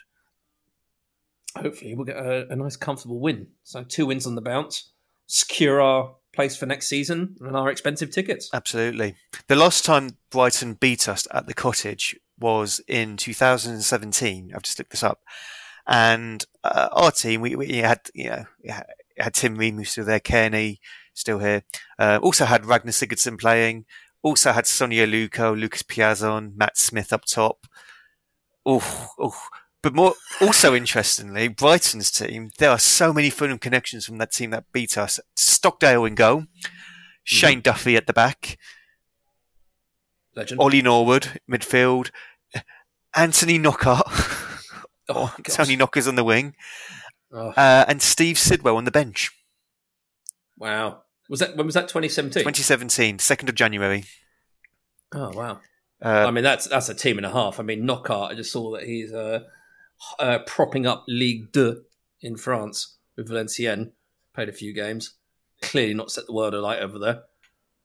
[1.56, 3.48] hopefully, we'll get a, a nice, comfortable win.
[3.62, 4.90] So, two wins on the bounce,
[5.26, 8.50] secure our place for next season and our expensive tickets.
[8.52, 9.14] Absolutely.
[9.46, 14.52] The last time Brighton beat us at the cottage was in 2017.
[14.54, 15.20] I've just looked this up.
[15.86, 18.44] And uh, our team, we, we had, you know,
[19.18, 20.78] had Tim Ream still there, Cairney
[21.14, 21.62] still here.
[21.98, 23.86] Uh, also had Ragnar Sigurdsson playing.
[24.22, 27.66] Also had Sone Aluko, Lucas Piazon, Matt Smith up top.
[28.66, 29.36] Oh, oh.
[29.82, 34.48] But more, also interestingly, Brighton's team, there are so many Fulham connections from that team
[34.50, 35.20] that beat us.
[35.36, 36.44] Stockdale in goal,
[37.22, 37.60] Shane mm-hmm.
[37.60, 38.56] Duffy at the back,
[40.34, 40.58] Legend.
[40.58, 42.10] Ollie Norwood, midfield,
[43.14, 44.06] Anthony Knockaert,
[45.10, 46.54] oh, Tony Knockers on the wing,
[47.30, 47.50] oh.
[47.50, 49.30] uh, and Steve Sidwell on the bench.
[50.58, 51.02] Wow.
[51.28, 52.42] Was that when was that 2017?
[52.42, 54.04] 2017, 2nd of January.
[55.12, 55.60] Oh wow.
[56.02, 57.58] Uh, I mean that's that's a team and a half.
[57.58, 59.40] I mean Knockaert, I just saw that he's uh,
[60.18, 61.82] uh, propping up Ligue 2
[62.20, 63.92] in France with Valenciennes.
[64.34, 65.14] Played a few games.
[65.62, 67.22] Clearly not set the world alight over there.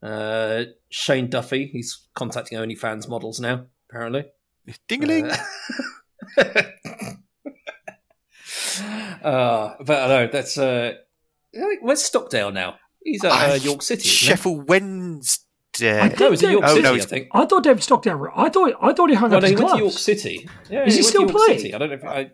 [0.02, 4.26] Uh, Shane Duffy, he's contacting OnlyFans models now, apparently.
[4.88, 5.30] Ding-a-ling!
[5.30, 6.44] Uh,
[9.24, 10.58] uh, but I know, that's...
[10.58, 10.94] Uh,
[11.82, 12.76] where's Stockdale now?
[13.04, 14.08] He's at uh, York City.
[14.08, 16.00] Sheffield Wednesday.
[16.00, 16.82] I no, was it York oh, City?
[16.82, 17.28] No, I think.
[17.32, 18.28] I thought David Stockdale.
[18.36, 19.74] I thought I thought he hung no, up no, his he gloves.
[19.74, 20.50] went to York City.
[20.70, 21.60] Yeah, Is he, he still playing?
[21.60, 21.74] City.
[21.74, 21.96] I don't know.
[21.96, 22.32] If, I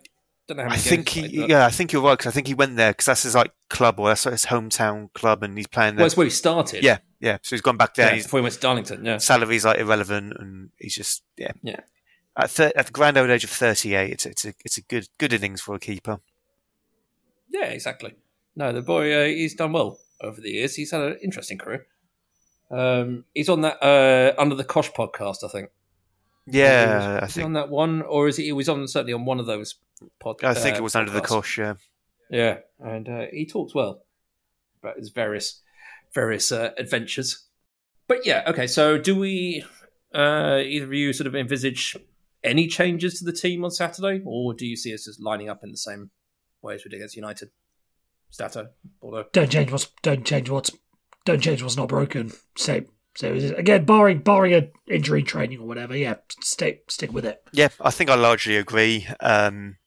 [0.48, 0.70] don't know how.
[0.70, 1.20] I think he.
[1.28, 3.34] Played, yeah, I think you're right because I think he went there because that's his
[3.34, 6.02] like club or that's his hometown club, and he's playing there.
[6.02, 6.82] Well, that's where he started.
[6.82, 7.38] Yeah, yeah.
[7.42, 8.14] So he's gone back there.
[8.16, 9.04] Yeah, before he went to Darlington.
[9.04, 11.80] Yeah, salary's like irrelevant, and he's just yeah, yeah.
[12.36, 15.08] At, thir- at the grand old age of 38, it's it's a it's a good
[15.18, 16.20] good innings for a keeper.
[17.48, 18.14] Yeah, exactly.
[18.56, 20.74] No, the boy uh, he's done well over the years.
[20.74, 21.86] He's had an interesting career.
[22.70, 25.70] Um, he's on that uh, under the Cosh podcast, I think.
[26.46, 28.44] Yeah, I think on that one, or is he?
[28.44, 29.76] He was on certainly on one of those
[30.24, 30.44] podcasts.
[30.44, 31.58] I think uh, it was under the Cosh.
[31.58, 31.74] Yeah,
[32.30, 34.02] yeah, and uh, he talks well
[34.80, 35.60] about his various
[36.14, 37.46] various uh, adventures.
[38.08, 38.66] But yeah, okay.
[38.66, 39.64] So, do we
[40.14, 41.96] uh, either of you sort of envisage
[42.42, 45.64] any changes to the team on Saturday, or do you see us just lining up
[45.64, 46.10] in the same
[46.62, 47.50] way as we did against United?
[48.30, 48.68] Stato,
[49.00, 49.28] Bordeaux.
[49.32, 50.70] Don't change what's don't change what's
[51.24, 52.32] don't change what's not broken.
[52.56, 52.86] Same.
[53.16, 57.42] So again, barring barring a injury training or whatever, yeah, stay stick with it.
[57.52, 59.08] Yeah, I think I largely agree.
[59.20, 59.78] Um,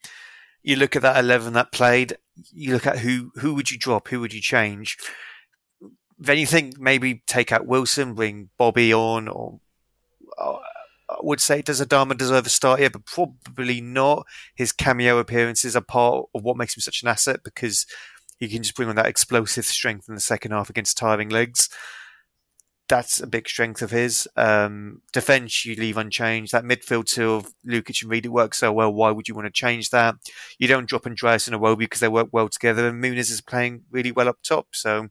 [0.64, 2.18] you look at that eleven that played.
[2.52, 4.98] You look at who who would you drop, who would you change.
[6.18, 9.60] Then you think maybe take out Wilson, bring Bobby on, or,
[10.38, 10.60] or
[11.10, 14.26] I would say does Adama deserve a start here, but probably not.
[14.56, 17.86] His cameo appearances are part of what makes him such an asset because
[18.40, 21.70] he can just bring on that explosive strength in the second half against tiring legs.
[22.88, 24.28] That's a big strength of his.
[24.36, 26.54] Um, defense, you leave unchanged.
[26.54, 28.92] That midfield two of Lukic and Reed, it works so well.
[28.92, 30.16] Why would you want to change that?
[30.58, 33.84] You don't drop Andreas and Iwobi because they work well together, and Muniz is playing
[33.92, 34.70] really well up top.
[34.72, 35.10] So,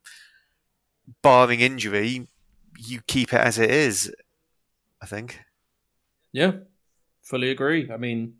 [1.22, 2.26] barring injury,
[2.78, 4.12] you keep it as it is.
[5.00, 5.40] I think.
[6.32, 6.52] Yeah,
[7.22, 7.90] fully agree.
[7.92, 8.34] I mean,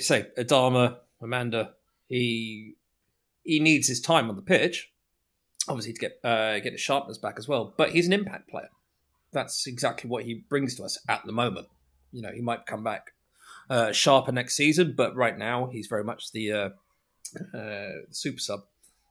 [0.00, 1.74] say Adama, Amanda,
[2.08, 2.76] he
[3.46, 4.90] he needs his time on the pitch,
[5.68, 7.72] obviously to get uh, get his sharpness back as well.
[7.76, 8.68] But he's an impact player.
[9.32, 11.68] That's exactly what he brings to us at the moment.
[12.12, 13.12] You know, he might come back
[13.70, 16.68] uh, sharper next season, but right now he's very much the uh,
[17.56, 18.60] uh, super sub.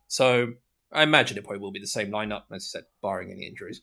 [0.07, 0.53] So
[0.91, 3.81] I imagine it probably will be the same lineup, as you said, barring any injuries.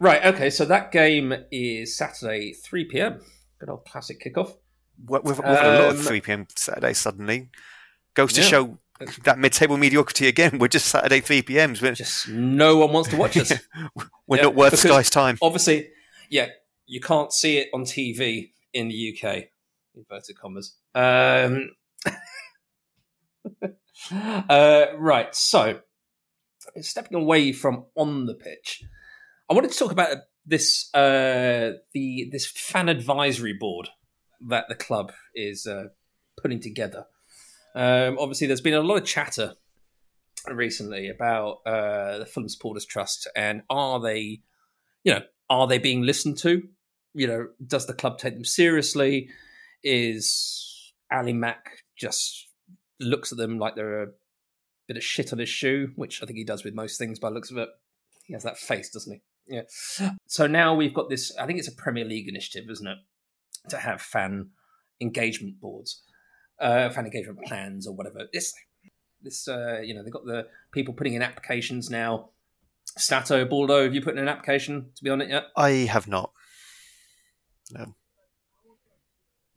[0.00, 0.24] Right.
[0.24, 0.50] Okay.
[0.50, 3.20] So that game is Saturday, three pm.
[3.58, 4.56] Good old classic kickoff.
[5.06, 7.50] We've, we've um, a lot of um, three pm Saturday suddenly.
[8.14, 8.46] Goes to yeah.
[8.46, 8.78] show
[9.24, 10.58] that mid-table mediocrity again.
[10.58, 11.80] We're just Saturday three PMs.
[11.80, 13.52] We're just no one wants to watch us.
[14.26, 15.38] We're yeah, not worth Sky's time.
[15.40, 15.90] Obviously,
[16.30, 16.48] yeah,
[16.86, 19.44] you can't see it on TV in the UK.
[19.94, 20.76] Inverted commas.
[20.94, 21.70] Um,
[24.12, 25.34] uh, right.
[25.34, 25.80] So,
[26.80, 28.82] stepping away from on the pitch,
[29.48, 33.88] I wanted to talk about this uh, the this fan advisory board
[34.48, 35.88] that the club is uh,
[36.40, 37.06] putting together.
[37.74, 39.54] Um, obviously, there's been a lot of chatter
[40.46, 44.40] recently about uh, the Fulham Supporters Trust and are they,
[45.04, 46.62] you know, are they being listened to?
[47.14, 49.30] You know, does the club take them seriously?
[49.82, 52.48] Is Ali Mack just
[53.00, 54.08] looks at them like they're a
[54.86, 57.28] bit of shit on his shoe, which I think he does with most things by
[57.28, 57.68] looks of it.
[58.24, 59.20] He has that face, doesn't he?
[59.54, 59.62] Yeah.
[60.26, 61.34] So now we've got this.
[61.38, 62.98] I think it's a Premier League initiative, isn't it,
[63.70, 64.50] to have fan
[65.00, 66.02] engagement boards,
[66.60, 68.28] uh, fan engagement plans, or whatever.
[68.32, 68.54] This,
[69.22, 72.30] this, uh, you know, they've got the people putting in applications now.
[72.96, 75.44] Stato, Baldo, have you put in an application to be on it yet?
[75.56, 76.32] I have not.
[77.72, 77.94] No.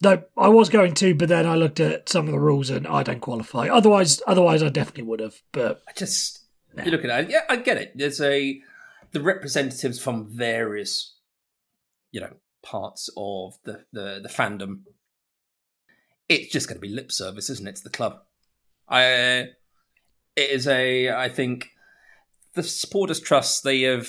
[0.03, 2.87] No, I was going to, but then I looked at some of the rules and
[2.87, 3.67] I don't qualify.
[3.67, 5.35] Otherwise, otherwise I definitely would have.
[5.51, 6.41] But I just
[6.83, 7.29] you look at it.
[7.29, 7.91] Yeah, I get it.
[7.95, 8.59] There's a
[9.11, 11.17] the representatives from various,
[12.11, 12.33] you know,
[12.63, 14.81] parts of the the, the fandom.
[16.29, 17.75] It's just going to be lip service, isn't it?
[17.77, 18.19] To the club.
[18.87, 19.03] I
[20.35, 21.69] it is a I think
[22.53, 24.07] the supporters trust they have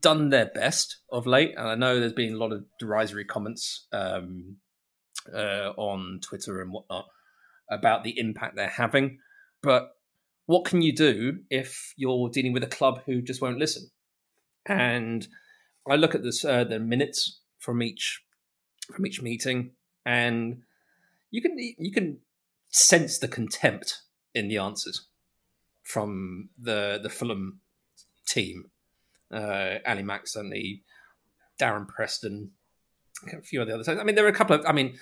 [0.00, 3.86] done their best of late, and I know there's been a lot of derisory comments
[3.92, 4.56] um,
[5.32, 7.06] uh, on Twitter and whatnot
[7.70, 9.18] about the impact they're having.
[9.62, 9.90] But
[10.46, 13.90] what can you do if you're dealing with a club who just won't listen?
[14.66, 15.26] And
[15.88, 18.22] I look at this uh, the minutes from each
[18.94, 19.72] from each meeting,
[20.04, 20.62] and
[21.32, 22.18] you can you can
[22.70, 24.02] sense the contempt
[24.34, 25.08] in the answers
[25.82, 27.60] from the the Fulham
[28.26, 28.66] team.
[29.32, 30.04] Uh, Ali
[30.36, 30.82] and the
[31.58, 32.50] Darren Preston,
[33.32, 33.88] a few of the others.
[33.88, 34.66] I mean, there are a couple of.
[34.66, 34.98] I mean,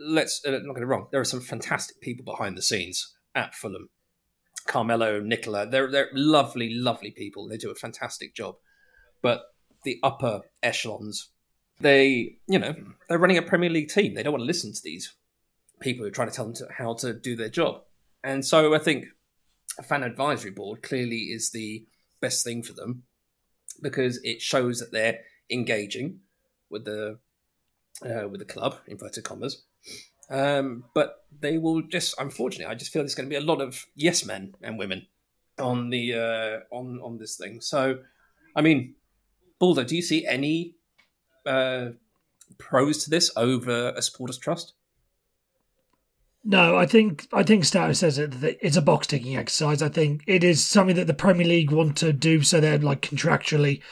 [0.00, 1.06] let's uh, not get it wrong.
[1.12, 3.88] There are some fantastic people behind the scenes at Fulham.
[4.66, 7.48] Carmelo, Nicola, they're they're lovely, lovely people.
[7.48, 8.56] They do a fantastic job.
[9.22, 9.42] But
[9.84, 11.30] the upper echelons,
[11.80, 12.74] they, you know,
[13.08, 14.14] they're running a Premier League team.
[14.14, 15.14] They don't want to listen to these
[15.80, 17.82] people who are trying to tell them to, how to do their job.
[18.24, 19.06] And so I think
[19.78, 21.86] a fan advisory board clearly is the
[22.20, 23.04] best thing for them
[23.80, 25.20] because it shows that they're
[25.50, 26.20] engaging
[26.70, 27.18] with the
[28.04, 29.64] uh, with the club, inverted commas.
[30.30, 33.60] Um, but they will just, unfortunately, I just feel there's going to be a lot
[33.60, 35.06] of yes men and women
[35.58, 37.60] on the uh, on on this thing.
[37.60, 38.00] So,
[38.54, 38.94] I mean,
[39.58, 40.74] Baldo, do you see any
[41.46, 41.90] uh,
[42.58, 44.74] pros to this over a supporters trust?
[46.50, 49.82] No, I think I think Stato says it that it's a box ticking exercise.
[49.82, 53.02] I think it is something that the Premier League want to do, so they're like
[53.02, 53.82] contractually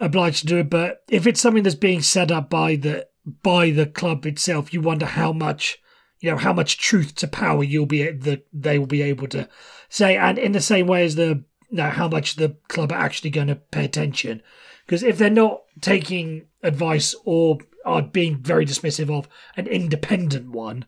[0.00, 0.70] obliged to do it.
[0.70, 3.06] But if it's something that's being set up by the
[3.42, 5.78] by the club itself, you wonder how much
[6.20, 9.46] you know how much truth to power you'll be that they will be able to
[9.90, 11.44] say, and in the same way as the
[11.76, 14.42] how much the club are actually going to pay attention.
[14.86, 20.86] Because if they're not taking advice or are being very dismissive of an independent one,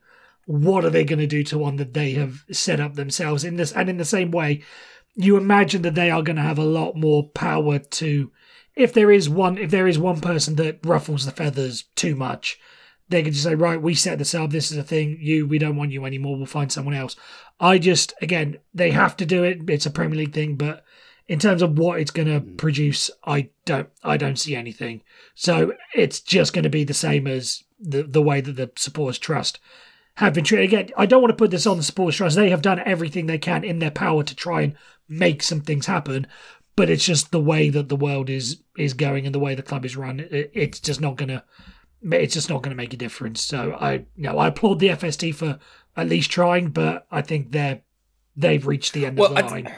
[0.48, 3.56] what are they going to do to one that they have set up themselves in
[3.56, 3.70] this?
[3.70, 4.62] And in the same way,
[5.14, 8.32] you imagine that they are going to have a lot more power to,
[8.74, 12.58] if there is one, if there is one person that ruffles the feathers too much,
[13.10, 14.48] they can just say, right, we set this up.
[14.48, 15.18] This is a thing.
[15.20, 16.38] You, we don't want you anymore.
[16.38, 17.14] We'll find someone else.
[17.60, 19.68] I just, again, they have to do it.
[19.68, 20.82] It's a Premier League thing, but
[21.26, 22.56] in terms of what it's going to mm.
[22.56, 25.02] produce, I don't, I don't see anything.
[25.34, 29.18] So it's just going to be the same as the the way that the supporters
[29.18, 29.60] trust
[30.18, 30.64] have been treated.
[30.64, 32.34] Again, I don't want to put this on the supporters trust.
[32.34, 34.74] They have done everything they can in their power to try and
[35.08, 36.26] make some things happen.
[36.74, 39.62] But it's just the way that the world is is going and the way the
[39.62, 40.18] club is run.
[40.18, 41.44] It, it's just not going to
[42.02, 43.40] it's just not going to make a difference.
[43.40, 45.60] So I, you know, I applaud the FST for
[45.96, 47.82] at least trying, but I think they're
[48.36, 49.72] they've reached the end well, of the line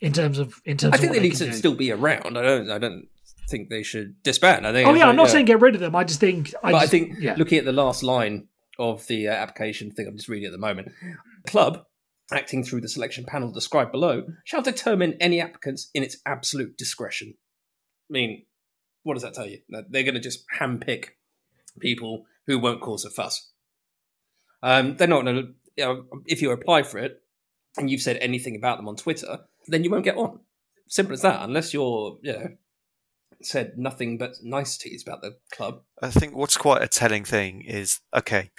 [0.00, 0.92] in terms of in terms.
[0.92, 1.52] I think they, they need to do.
[1.52, 2.36] still be around.
[2.36, 2.70] I don't.
[2.70, 3.08] I don't
[3.48, 4.66] think they should disband.
[4.66, 4.88] I think.
[4.88, 5.32] Oh yeah, I'm not yeah.
[5.32, 5.96] saying get rid of them.
[5.96, 6.52] I just think.
[6.62, 7.34] I but just, I think yeah.
[7.38, 10.58] looking at the last line of the uh, application thing, I'm just reading at the
[10.58, 10.92] moment.
[11.46, 11.84] Club
[12.32, 17.34] acting through the selection panel described below shall determine any applicants in its absolute discretion.
[18.10, 18.44] I mean,
[19.02, 19.60] what does that tell you?
[19.68, 21.10] They're going to just handpick
[21.78, 23.50] people who won't cause a fuss.
[24.62, 25.48] Um, they're not going to.
[25.76, 27.20] You know, if you apply for it
[27.76, 30.40] and you've said anything about them on Twitter, then you won't get on.
[30.88, 31.42] Simple as that.
[31.42, 32.48] Unless you're, you know,
[33.42, 35.82] said nothing but niceties about the club.
[36.02, 38.50] I think what's quite a telling thing is okay,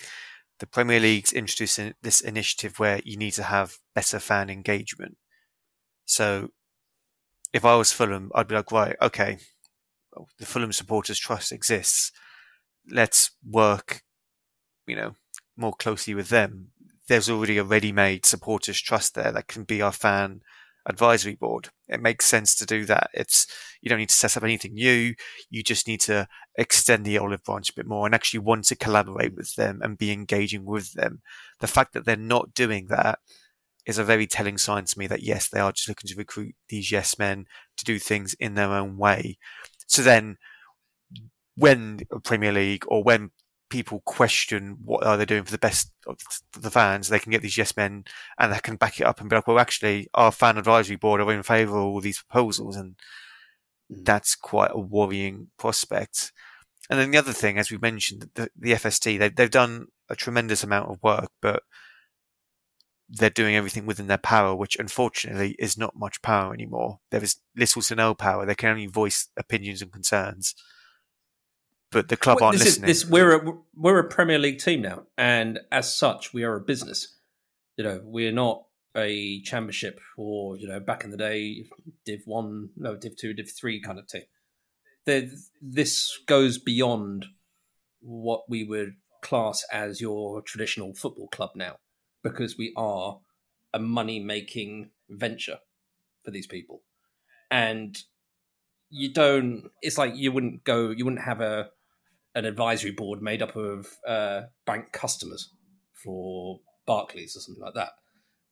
[0.60, 5.18] the Premier League's introducing this initiative where you need to have better fan engagement.
[6.06, 6.50] So
[7.54, 9.40] if I was Fulham, I'd be like, right, okay,
[10.40, 12.12] the Fulham Supporters Trust exists
[12.90, 14.02] let's work,
[14.86, 15.16] you know,
[15.56, 16.70] more closely with them.
[17.08, 20.42] There's already a ready-made supporters trust there that can be our fan
[20.88, 21.70] advisory board.
[21.88, 23.10] It makes sense to do that.
[23.14, 23.46] It's
[23.82, 25.14] you don't need to set up anything new.
[25.50, 28.76] You just need to extend the olive branch a bit more and actually want to
[28.76, 31.22] collaborate with them and be engaging with them.
[31.60, 33.20] The fact that they're not doing that
[33.86, 36.56] is a very telling sign to me that yes, they are just looking to recruit
[36.70, 37.46] these yes men
[37.78, 39.38] to do things in their own way.
[39.88, 40.38] So then
[41.56, 43.32] when Premier League or when
[43.70, 46.18] people question what are they doing for the best of
[46.54, 48.06] the fans, they can get these yes men
[48.38, 51.22] and they can back it up and be like, well, actually, our fan advisory board
[51.22, 52.96] are in favour of all these proposals, and
[53.92, 54.06] mm.
[54.06, 56.32] that's quite a worrying prospect.
[56.90, 60.16] And then the other thing, as we mentioned, the, the FST, they, they've done a
[60.16, 61.64] tremendous amount of work, but
[63.10, 67.00] they're doing everything within their power, which unfortunately is not much power anymore.
[67.12, 68.46] There is little to no power.
[68.46, 70.56] They can only voice opinions and concerns
[71.92, 72.90] but the club well, aren't this listening.
[72.90, 76.56] Is, this, we're a, we're a Premier League team now, and as such, we are
[76.56, 77.16] a business.
[77.78, 78.64] You know, we're not
[78.96, 81.66] a championship or you know back in the day
[82.06, 84.24] Div One, no Div Two, Div Three kind of team.
[85.06, 85.32] The,
[85.62, 87.28] this goes beyond
[88.02, 91.78] what we would class as your traditional football club now,
[92.24, 93.20] because we are
[93.74, 95.60] a money making venture
[96.26, 96.82] for these people,
[97.50, 97.98] and
[98.90, 99.70] you don't.
[99.82, 101.70] It's like you wouldn't go, you wouldn't have a
[102.38, 105.52] an advisory board made up of uh, bank customers
[105.92, 107.94] for Barclays or something like that.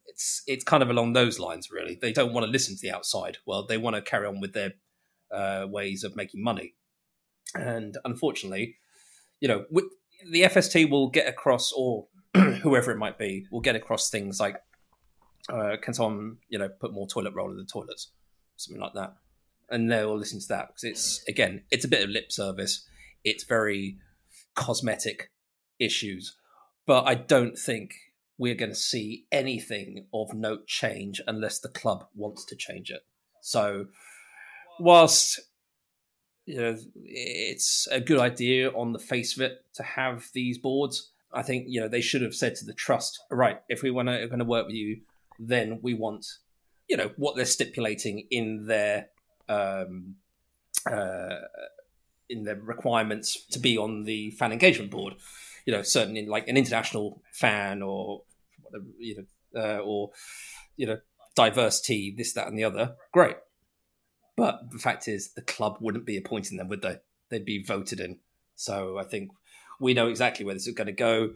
[0.08, 1.98] It's it's kind of along those lines, really.
[2.02, 3.38] They don't want to listen to the outside.
[3.46, 4.74] Well, they want to carry on with their
[5.32, 6.74] uh, ways of making money,
[7.54, 8.78] and unfortunately,
[9.40, 9.66] you know,
[10.32, 14.56] the FST will get across, or whoever it might be, will get across things like,
[15.48, 18.12] uh, can someone, you know, put more toilet roll in the toilets,
[18.56, 19.14] something like that,
[19.70, 22.88] and they'll listen to that because it's again, it's a bit of lip service
[23.26, 23.98] it's very
[24.56, 25.32] cosmetic
[25.80, 26.38] issues.
[26.88, 27.94] But I don't think
[28.38, 33.02] we're going to see anything of note change unless the club wants to change it.
[33.42, 33.88] So,
[34.80, 35.40] whilst
[36.46, 41.12] you know it's a good idea on the face of it to have these boards,
[41.34, 44.10] I think you know they should have said to the trust, right, if we want
[44.10, 45.02] to going to work with you,
[45.40, 46.26] then we want
[46.88, 49.08] you know what they're stipulating in their
[49.50, 50.16] um,
[50.90, 51.36] uh,
[52.30, 55.16] in the requirements to be on the fan engagement board.
[55.66, 58.24] You know, certainly like an international fan or
[58.98, 60.12] you know, uh, or
[60.76, 60.98] you know,
[61.36, 62.96] diversity, this, that, and the other.
[63.14, 63.36] Great,
[64.36, 66.98] but the fact is, the club wouldn't be appointing them, would they?
[67.30, 68.20] They'd be voted in.
[68.56, 69.32] So I think
[69.80, 71.32] we know exactly where this is going to go,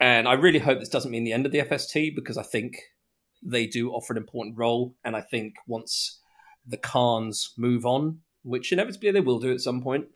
[0.00, 2.76] and I really hope this doesn't mean the end of the FST because I think
[3.42, 6.20] they do offer an important role, and I think once
[6.66, 10.06] the Khans move on, which inevitably they will do at some point,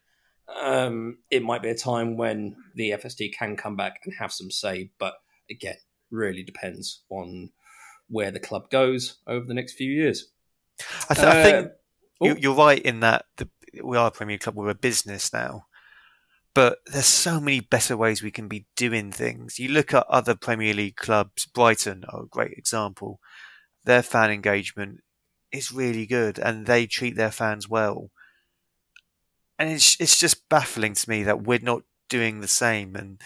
[0.63, 4.51] um, it might be a time when the FST can come back and have some
[4.51, 4.91] say.
[4.99, 5.15] But
[5.51, 5.77] again,
[6.11, 7.51] really depends on
[8.09, 10.29] where the club goes over the next few years.
[11.09, 11.73] I, th- uh, I think
[12.21, 12.37] oh.
[12.37, 13.49] you're right in that the,
[13.83, 14.57] we are a Premier Club.
[14.57, 15.67] We're a business now,
[16.55, 19.59] but there's so many better ways we can be doing things.
[19.59, 21.47] You look at other Premier League clubs.
[21.47, 23.21] Brighton are a great example.
[23.85, 25.01] Their fan engagement
[25.53, 28.11] is really good, and they treat their fans well
[29.61, 33.21] and it's it's just baffling to me that we're not doing the same, and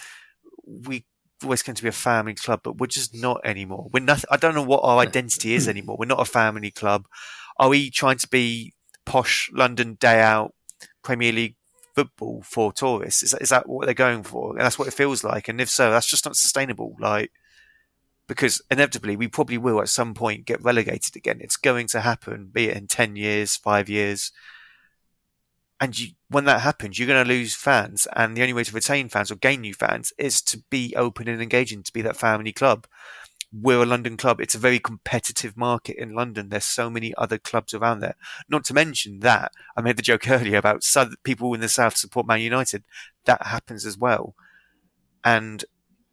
[0.66, 1.06] we
[1.44, 3.88] always going to be a family club, but we're just not anymore.
[3.92, 4.26] We're nothing.
[4.30, 5.96] I don't know what our identity is anymore.
[5.96, 7.06] We're not a family club.
[7.58, 8.74] Are we trying to be
[9.06, 10.54] posh London day out
[11.04, 11.54] Premier League
[11.94, 13.22] football for tourists?
[13.22, 14.50] Is that, is that what they're going for?
[14.50, 15.48] And that's what it feels like.
[15.48, 16.96] And if so, that's just not sustainable.
[16.98, 17.30] Like,
[18.26, 21.38] because inevitably we probably will at some point get relegated again.
[21.40, 24.32] It's going to happen, be it in 10 years, five years
[25.84, 28.08] and you, when that happens, you're going to lose fans.
[28.16, 31.28] And the only way to retain fans or gain new fans is to be open
[31.28, 32.86] and engaging, to be that family club.
[33.52, 34.40] We're a London club.
[34.40, 36.48] It's a very competitive market in London.
[36.48, 38.14] There's so many other clubs around there.
[38.48, 40.86] Not to mention that I made the joke earlier about
[41.22, 42.82] people in the south support Man United.
[43.26, 44.34] That happens as well.
[45.22, 45.66] And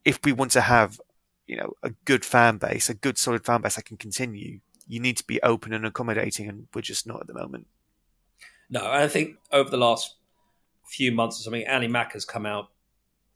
[0.04, 1.00] if we want to have,
[1.48, 5.00] you know, a good fan base, a good solid fan base that can continue, you
[5.00, 7.68] need to be open and accommodating, and we're just not at the moment.
[8.72, 10.16] No, I think over the last
[10.88, 12.70] few months or something, Ali Mack has come out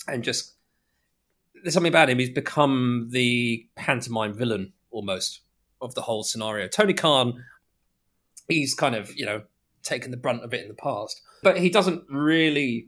[0.07, 0.53] and just
[1.61, 2.19] there's something about him.
[2.19, 5.41] He's become the pantomime villain almost
[5.81, 6.67] of the whole scenario.
[6.67, 7.43] Tony Khan,
[8.47, 9.43] he's kind of you know
[9.83, 12.87] taken the brunt of it in the past, but he doesn't really.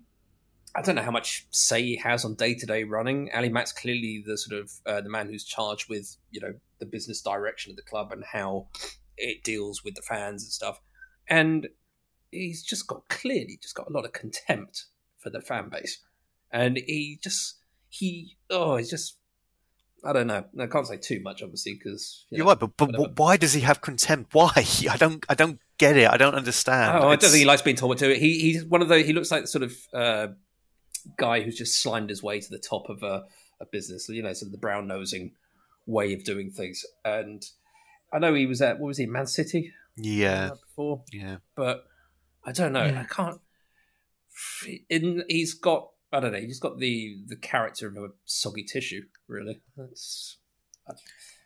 [0.75, 3.29] I don't know how much say he has on day to day running.
[3.33, 6.85] Ali Mack's clearly the sort of uh, the man who's charged with you know the
[6.85, 8.67] business direction of the club and how
[9.17, 10.79] it deals with the fans and stuff.
[11.29, 11.67] And
[12.32, 14.86] he's just got clearly just got a lot of contempt
[15.17, 15.99] for the fan base,
[16.51, 17.55] and he just
[17.89, 19.17] he oh he's just
[20.05, 20.45] I don't know.
[20.59, 22.59] I can't say too much, obviously, because you are right.
[22.59, 23.13] But, but whatever.
[23.17, 24.34] why does he have contempt?
[24.34, 24.51] Why?
[24.89, 25.25] I don't.
[25.28, 26.09] I don't get it.
[26.09, 26.97] I don't understand.
[26.97, 28.19] Oh, I don't think he likes being told what to do.
[28.19, 29.01] He, he's one of the.
[29.01, 30.28] He looks like the sort of uh,
[31.17, 33.25] guy who's just slimed his way to the top of a,
[33.59, 34.07] a business.
[34.07, 35.32] You know, sort of the brown nosing
[35.88, 36.86] way of doing things.
[37.03, 37.43] And
[38.13, 39.73] I know he was at what was he, Man City?
[39.95, 40.51] Yeah.
[40.51, 41.01] Before.
[41.11, 41.38] Yeah.
[41.55, 41.86] But
[42.47, 42.85] I don't know.
[42.85, 43.01] Yeah.
[43.01, 43.39] I can't.
[44.89, 46.39] In, he's got I don't know.
[46.39, 49.03] He's got the the character of a soggy tissue.
[49.27, 50.37] Really, that's.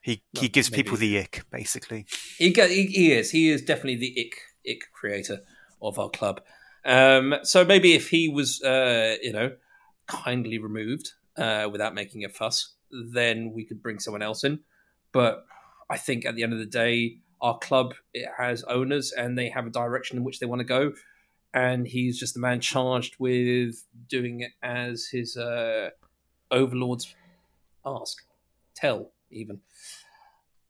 [0.03, 0.83] He he gives maybe.
[0.83, 2.05] people the ick, basically.
[2.37, 4.35] He, he, he is he is definitely the ick
[4.69, 5.39] ick creator
[5.81, 6.41] of our club.
[6.85, 9.51] Um, so maybe if he was, uh, you know,
[10.07, 14.59] kindly removed uh, without making a fuss, then we could bring someone else in.
[15.11, 15.43] But
[15.89, 19.49] I think at the end of the day, our club it has owners and they
[19.49, 20.91] have a direction in which they want to go
[21.53, 25.89] and he's just the man charged with doing it as his uh,
[26.49, 27.13] overlords
[27.85, 28.17] ask,
[28.75, 29.59] tell, even.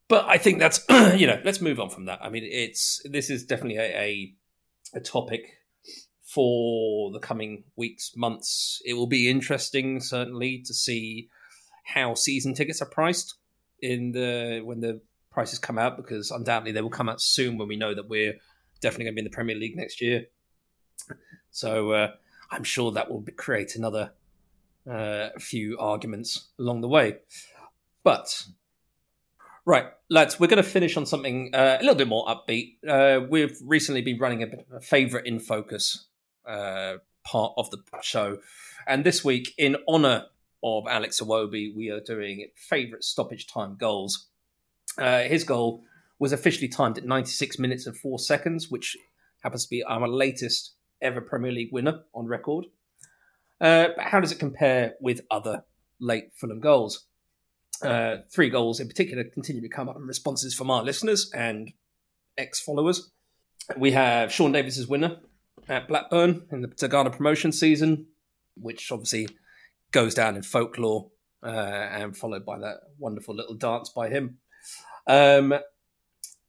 [0.07, 0.83] But I think that's
[1.15, 2.19] you know let's move on from that.
[2.21, 4.33] I mean, it's this is definitely a, a,
[4.95, 5.57] a topic
[6.23, 8.81] for the coming weeks, months.
[8.85, 11.29] It will be interesting, certainly, to see
[11.85, 13.35] how season tickets are priced
[13.81, 15.01] in the when the
[15.31, 18.35] prices come out, because undoubtedly they will come out soon when we know that we're
[18.81, 20.25] definitely going to be in the Premier League next year.
[21.51, 22.11] So uh,
[22.49, 24.11] I'm sure that will create another
[24.89, 27.17] uh, few arguments along the way.
[28.03, 28.45] But
[29.65, 32.77] right, lads, we're going to finish on something uh, a little bit more upbeat.
[32.87, 36.07] Uh, we've recently been running a bit of a favorite in focus
[36.47, 38.39] uh, part of the show,
[38.87, 40.25] and this week, in honor
[40.63, 44.27] of Alex Iwobi, we are doing favorite stoppage time goals.
[44.97, 45.83] Uh, his goal
[46.19, 48.97] was officially timed at 96 minutes and four seconds, which
[49.43, 52.65] happens to be our latest ever Premier League winner on record.
[53.59, 55.63] Uh, but how does it compare with other
[55.99, 57.07] late Fulham goals?
[57.83, 61.71] Uh, three goals in particular continue to come up in responses from our listeners and
[62.37, 63.11] ex followers.
[63.77, 65.17] We have Sean Davis's winner
[65.67, 68.07] at Blackburn in the Tigana promotion season,
[68.55, 69.27] which obviously
[69.91, 71.09] goes down in folklore
[71.43, 74.37] uh, and followed by that wonderful little dance by him.
[75.07, 75.53] Um,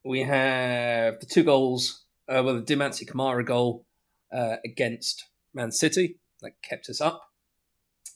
[0.04, 3.86] we have the two goals, uh, well, the Diomansy Kamara goal
[4.32, 7.22] uh, against Man City that kept us up.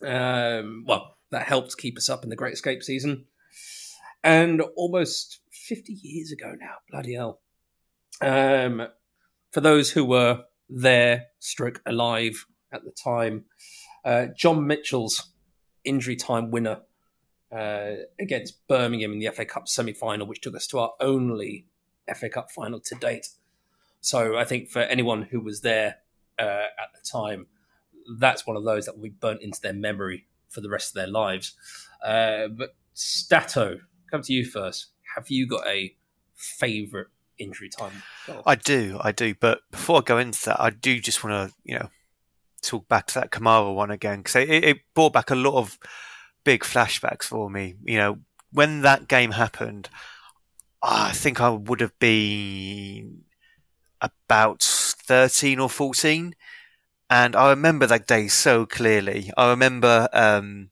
[0.05, 3.27] Um, well, that helped keep us up in the Great Escape season.
[4.23, 7.41] And almost 50 years ago now, bloody hell.
[8.21, 8.89] Um,
[9.53, 13.45] for those who were there, stroke alive at the time,
[14.05, 15.33] uh, John Mitchell's
[15.85, 16.81] injury time winner
[17.53, 21.67] uh, against Birmingham in the FA Cup semi final, which took us to our only
[22.15, 23.29] FA Cup final to date.
[24.01, 25.97] So I think for anyone who was there
[26.39, 27.47] uh, at the time,
[28.19, 30.95] that's one of those that will be burnt into their memory for the rest of
[30.95, 31.55] their lives.
[32.05, 33.81] Uh, but Stato,
[34.11, 34.87] come to you first.
[35.15, 35.95] Have you got a
[36.35, 38.03] favourite injury time?
[38.27, 38.43] Goal?
[38.47, 39.35] I do, I do.
[39.35, 41.89] But before I go into that, I do just want to, you know,
[42.63, 45.79] talk back to that Kamara one again because it, it brought back a lot of
[46.47, 47.75] big flashbacks for me.
[47.85, 48.19] You know,
[48.53, 49.91] when that game happened,
[50.81, 53.25] I think I would have been
[54.01, 56.37] about 13 or 14.
[57.11, 59.33] And I remember that day so clearly.
[59.37, 60.71] I remember um,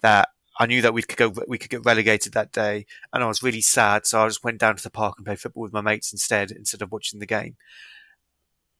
[0.00, 3.26] that I knew that we could go, we could get relegated that day, and I
[3.26, 4.06] was really sad.
[4.06, 6.50] So I just went down to the park and played football with my mates instead,
[6.50, 7.56] instead of watching the game.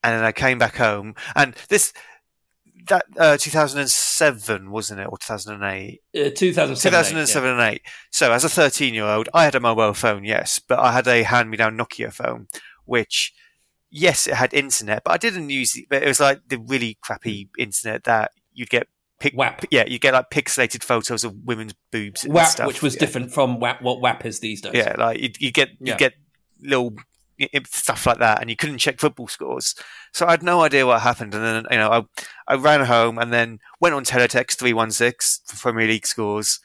[0.03, 1.93] And then I came back home, and this
[2.87, 6.01] that uh, 2007 wasn't it, or 2008?
[6.15, 7.53] Uh, 2007, 2007 yeah.
[7.53, 7.81] and eight.
[8.11, 11.07] So as a 13 year old, I had a mobile phone, yes, but I had
[11.07, 12.47] a hand me down Nokia phone,
[12.85, 13.33] which
[13.93, 15.85] yes, it had internet, but I didn't use it.
[15.89, 18.87] But it was like the really crappy internet that you'd get.
[19.19, 19.65] Pic- WAP.
[19.71, 22.27] Yeah, you get like pixelated photos of women's boobs.
[22.27, 22.67] WAP, stuff.
[22.67, 22.99] which was yeah.
[22.99, 24.73] different from WAP, what WAP is these days.
[24.73, 25.97] Yeah, like you, you get you yeah.
[25.97, 26.13] get
[26.61, 26.93] little
[27.65, 29.75] stuff like that, and you couldn't check football scores.
[30.13, 31.89] So I had no idea what happened, and then you know
[32.47, 36.07] I I ran home and then went on teletext three one six for Premier League
[36.07, 36.59] scores,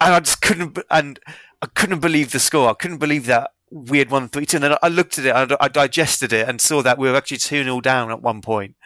[0.00, 1.18] and I just couldn't and
[1.62, 2.70] I couldn't believe the score.
[2.70, 4.56] I couldn't believe that we had won 3 2.
[4.58, 7.38] And then I looked at it, I, digested it, and saw that we were actually
[7.38, 8.76] 2 0 down at one point,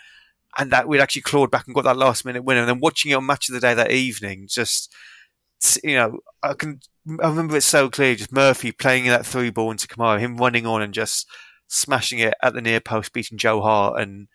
[0.59, 2.61] and that we'd actually clawed back and got that last minute winner.
[2.61, 4.93] And then watching it on Match of the Day that evening, just,
[5.85, 9.71] you know, I can, I remember it so clearly, just Murphy playing that through ball
[9.71, 11.27] into Kamara, him running on and just
[11.67, 14.29] smashing it at the near post, beating Joe Hart, and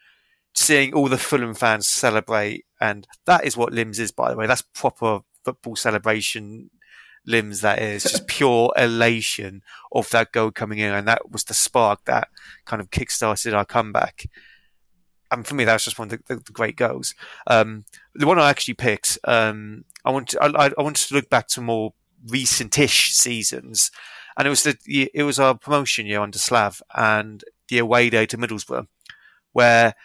[0.56, 2.66] seeing all the Fulham fans celebrate.
[2.82, 4.48] And that is what Limbs is, by the way.
[4.48, 6.72] That's proper football celebration
[7.28, 9.62] limbs that is just pure elation
[9.92, 12.28] of that goal coming in and that was the spark that
[12.66, 14.30] kind of kick-started our comeback
[15.32, 17.16] and for me that was just one of the, the, the great goals
[17.48, 21.30] um, the one I actually picked um, I, want to, I, I wanted to look
[21.30, 21.94] back to more
[22.26, 23.92] recentish seasons,
[24.38, 24.78] and it was the
[25.14, 28.88] it was our promotion year under Slav and the away day to Middlesbrough,
[29.54, 29.96] where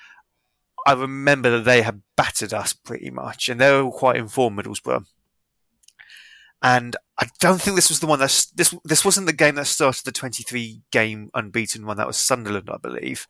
[0.87, 5.07] I remember that they had battered us pretty much, and they were quite informed Middlesbrough.
[6.63, 9.67] And I don't think this was the one that this this wasn't the game that
[9.67, 11.97] started the 23 game unbeaten one.
[11.97, 13.27] That was Sunderland, I believe.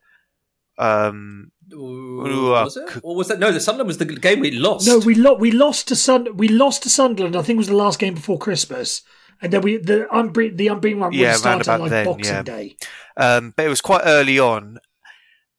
[0.80, 3.00] Um, Ooh, was it?
[3.02, 3.52] Or was that no?
[3.52, 4.86] The Sunderland was the game we lost.
[4.86, 5.38] No, we lost.
[5.38, 6.36] We lost to Sun.
[6.36, 7.36] We lost to Sunderland.
[7.36, 9.02] I think it was the last game before Christmas,
[9.42, 12.42] and then we the unbeaten the unbeaten one yeah, started like then, Boxing yeah.
[12.42, 12.76] Day.
[13.16, 14.78] Um, but it was quite early on,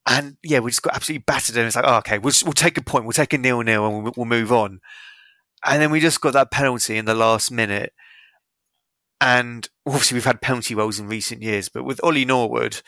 [0.06, 1.56] and yeah, we just got absolutely battered.
[1.56, 3.04] And it's like, oh, okay, we'll we'll take a point.
[3.04, 4.80] We'll take a nil nil, and we'll, we'll move on.
[5.64, 7.92] And then we just got that penalty in the last minute.
[9.20, 12.82] And obviously, we've had penalty rolls in recent years, but with Ollie Norwood,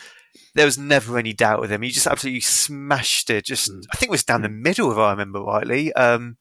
[0.55, 1.83] there was never any doubt with him.
[1.83, 3.45] He just absolutely smashed it.
[3.45, 3.83] Just, mm.
[3.93, 5.93] I think it was down the middle, if I remember rightly.
[5.93, 6.37] Um,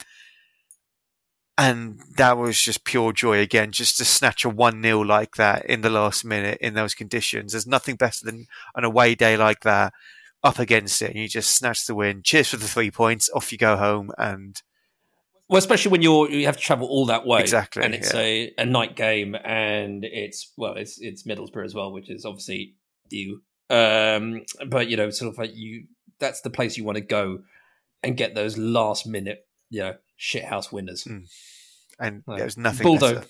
[1.57, 5.65] and that was just pure joy again, just to snatch a 1 0 like that
[5.65, 7.51] in the last minute in those conditions.
[7.51, 9.93] There's nothing better than an away day like that
[10.43, 11.11] up against it.
[11.11, 12.23] And you just snatch the win.
[12.23, 13.29] Cheers for the three points.
[13.33, 14.11] Off you go home.
[14.17, 14.61] And
[15.47, 18.19] well, especially when you're you have to travel all that way, exactly, and it's yeah.
[18.19, 22.75] a, a night game, and it's well, it's it's Middlesbrough as well, which is obviously
[23.09, 23.41] you
[23.73, 25.85] um, but you know, sort of like you,
[26.19, 27.39] that's the place you want to go
[28.03, 31.05] and get those last minute, you know, shithouse winners.
[31.05, 31.27] Mm.
[31.99, 32.85] And like, there's nothing.
[32.85, 33.27] Buldo, better.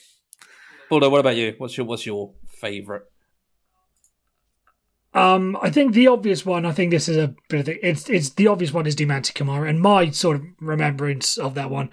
[0.92, 1.56] Buldo, what about you?
[1.58, 3.04] What's your what's your favorite?
[5.14, 6.66] Um, I think the obvious one.
[6.66, 9.32] I think this is a bit of the, it's it's the obvious one is Diomansy
[9.34, 11.90] Kamara, and my sort of remembrance of that one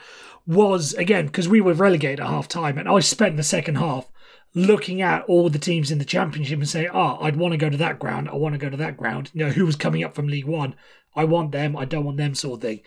[0.46, 4.10] was again because we were relegated at half time, and I spent the second half
[4.54, 7.70] looking at all the teams in the championship and say, oh, I'd want to go
[7.70, 8.28] to that ground.
[8.28, 9.30] I want to go to that ground.
[9.32, 10.74] You know, who was coming up from League One?
[11.14, 11.76] I want them.
[11.76, 12.80] I don't want them, sort of thing.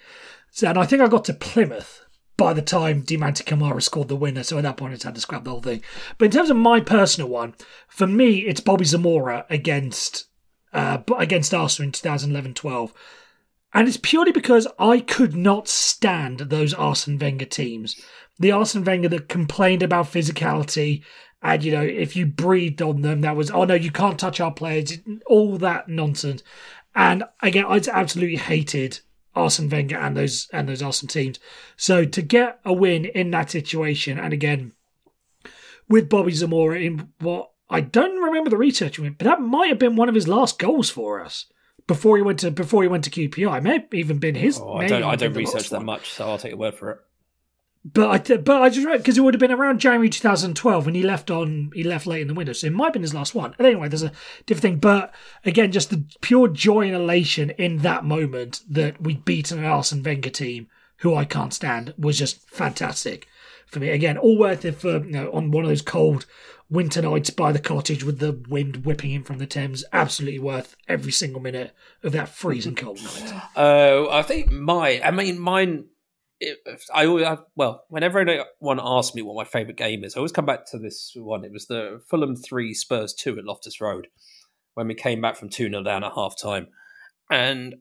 [0.51, 2.05] So, and I think I got to Plymouth
[2.37, 4.43] by the time Diomansy Kamara scored the winner.
[4.43, 5.81] So at that point, I had to scrap the whole thing.
[6.17, 7.55] But in terms of my personal one,
[7.87, 10.25] for me, it's Bobby Zamora against
[10.73, 12.91] uh, against Arsenal in 2011-12.
[13.75, 17.99] And it's purely because I could not stand those Arsene Wenger teams.
[18.39, 21.03] The Arsene Wenger that complained about physicality
[21.43, 24.39] and, you know, if you breathed on them, that was, oh no, you can't touch
[24.39, 26.41] our players, all that nonsense.
[26.95, 29.01] And again, I absolutely hated
[29.35, 31.39] Arsene Wenger and those and those Arsenal teams.
[31.75, 34.71] So to get a win in that situation, and again
[35.89, 39.95] with Bobby Zamora in what I don't remember the research but that might have been
[39.95, 41.47] one of his last goals for us
[41.87, 43.57] before he went to before he went to QPR.
[43.57, 44.59] It may have even been his.
[44.59, 46.99] Oh, I don't I don't research that much, so I'll take your word for it.
[47.85, 50.95] But I, but I just read because it would have been around January 2012 when
[50.95, 53.13] he left on he left late in the window, so it might have been his
[53.13, 53.53] last one.
[53.57, 54.13] And anyway, there's a
[54.45, 54.77] different thing.
[54.77, 55.13] But
[55.43, 60.01] again, just the pure joy and elation in that moment that we'd beaten an Arsene
[60.01, 60.67] Wenger team
[60.97, 63.27] who I can't stand was just fantastic
[63.65, 63.89] for me.
[63.89, 66.25] Again, all worth it for you know on one of those cold
[66.69, 69.83] winter nights by the cottage with the wind whipping in from the Thames.
[69.91, 73.33] Absolutely worth every single minute of that freezing cold night.
[73.57, 75.85] Oh, uh, I think my I mean mine
[76.39, 76.59] it,
[76.93, 80.31] I always have, well, whenever anyone asks me what my favourite game is, I always
[80.31, 81.45] come back to this one.
[81.45, 84.07] It was the Fulham three Spurs two at Loftus Road
[84.73, 86.67] when we came back from two 0 down at half time,
[87.29, 87.75] and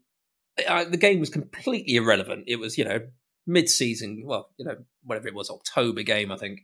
[0.69, 2.45] I, the game was completely irrelevant.
[2.47, 3.01] It was you know
[3.47, 6.61] mid season, well you know whatever it was October game I think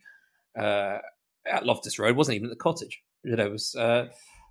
[0.59, 0.99] uh,
[1.47, 3.03] at Loftus Road wasn't even at the cottage.
[3.24, 3.74] You know it was.
[3.74, 4.09] Uh,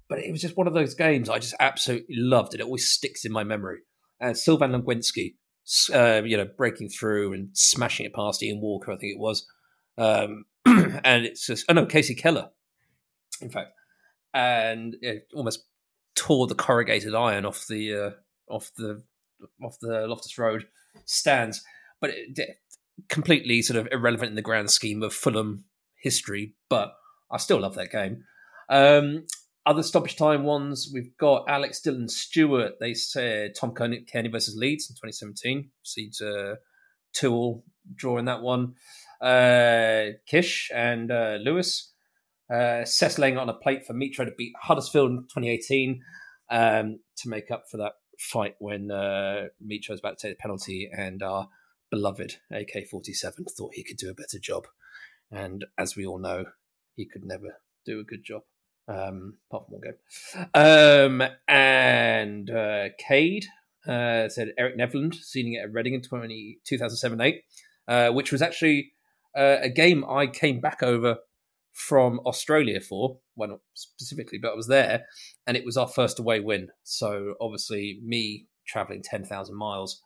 [0.09, 2.89] but it was just one of those games I just absolutely loved, and it always
[2.89, 3.79] sticks in my memory.
[4.19, 5.35] And Sylvain Legwinski
[5.93, 9.45] uh, you know, breaking through and smashing it past Ian Walker, I think it was.
[9.97, 12.49] Um, and it's just, oh no, Kasey Keller,
[13.41, 13.71] in fact,
[14.33, 15.65] and it almost
[16.15, 18.09] tore the corrugated iron off the uh,
[18.53, 19.03] off the
[19.63, 20.67] off the Loftus Road
[21.05, 21.63] stands,
[22.01, 22.57] but it,
[23.09, 25.65] completely sort of irrelevant in the grand scheme of Fulham
[25.95, 26.53] history.
[26.69, 26.93] But
[27.31, 28.23] I still love that game.
[28.69, 29.25] Um,
[29.67, 32.79] other stoppage time ones, we've got Alex Dillon Stewart.
[32.79, 35.69] They said Tom Cairney versus Leeds in 2017.
[35.83, 36.55] Seeds uh,
[37.13, 38.75] two all draw in that one.
[39.21, 41.91] Uh, Kish and uh, Lewis.
[42.49, 42.85] Uh,
[43.17, 46.01] laying on a plate for Mitro to beat Huddersfield in 2018
[46.49, 50.41] um, to make up for that fight when uh, Mitro was about to take the
[50.41, 51.49] penalty and our
[51.91, 54.65] beloved AK 47 thought he could do a better job.
[55.29, 56.45] And as we all know,
[56.95, 58.43] he could never do a good job
[58.87, 60.47] um, apart from one game.
[60.53, 63.45] Um, and uh, Cade
[63.87, 67.43] uh, said Erik Nevland seeing it at Reading in 20, 2007 8,
[67.87, 68.93] uh, which was actually
[69.35, 71.17] uh, a game I came back over
[71.73, 75.05] from Australia for, well, not specifically, but I was there,
[75.45, 76.69] and it was our first away win.
[76.83, 80.01] So obviously, me traveling 10,000 miles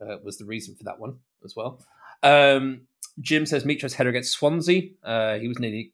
[0.00, 1.84] uh, was the reason for that one as well.
[2.22, 2.82] Um,
[3.20, 4.90] Jim says Mitro's header against Swansea.
[5.04, 5.92] Uh, he was nearly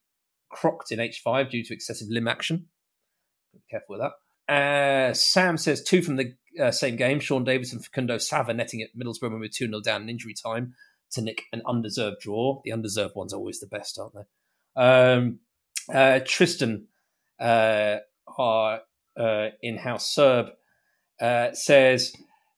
[0.50, 2.66] crocked in H5 due to excessive limb action.
[3.52, 4.12] Be careful with that.
[4.52, 7.20] Uh, Sam says two from the uh, same game.
[7.20, 10.08] Sean Davis and Facundo Sava netting at Middlesbrough when we were 2 0 down in
[10.08, 10.74] injury time
[11.12, 12.60] to nick an undeserved draw.
[12.64, 14.80] The undeserved ones are always the best, aren't they?
[14.82, 15.40] Um,
[15.92, 16.88] uh, Tristan,
[17.40, 17.96] uh,
[18.38, 18.80] our
[19.18, 20.46] uh, in house Serb,
[21.20, 22.12] uh, says,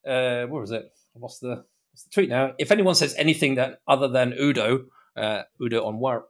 [0.06, 0.84] uh, what was it?
[1.16, 2.52] I lost the, lost the tweet now.
[2.58, 4.86] If anyone says anything that other than Udo,
[5.18, 6.22] uh, Udo Onwere,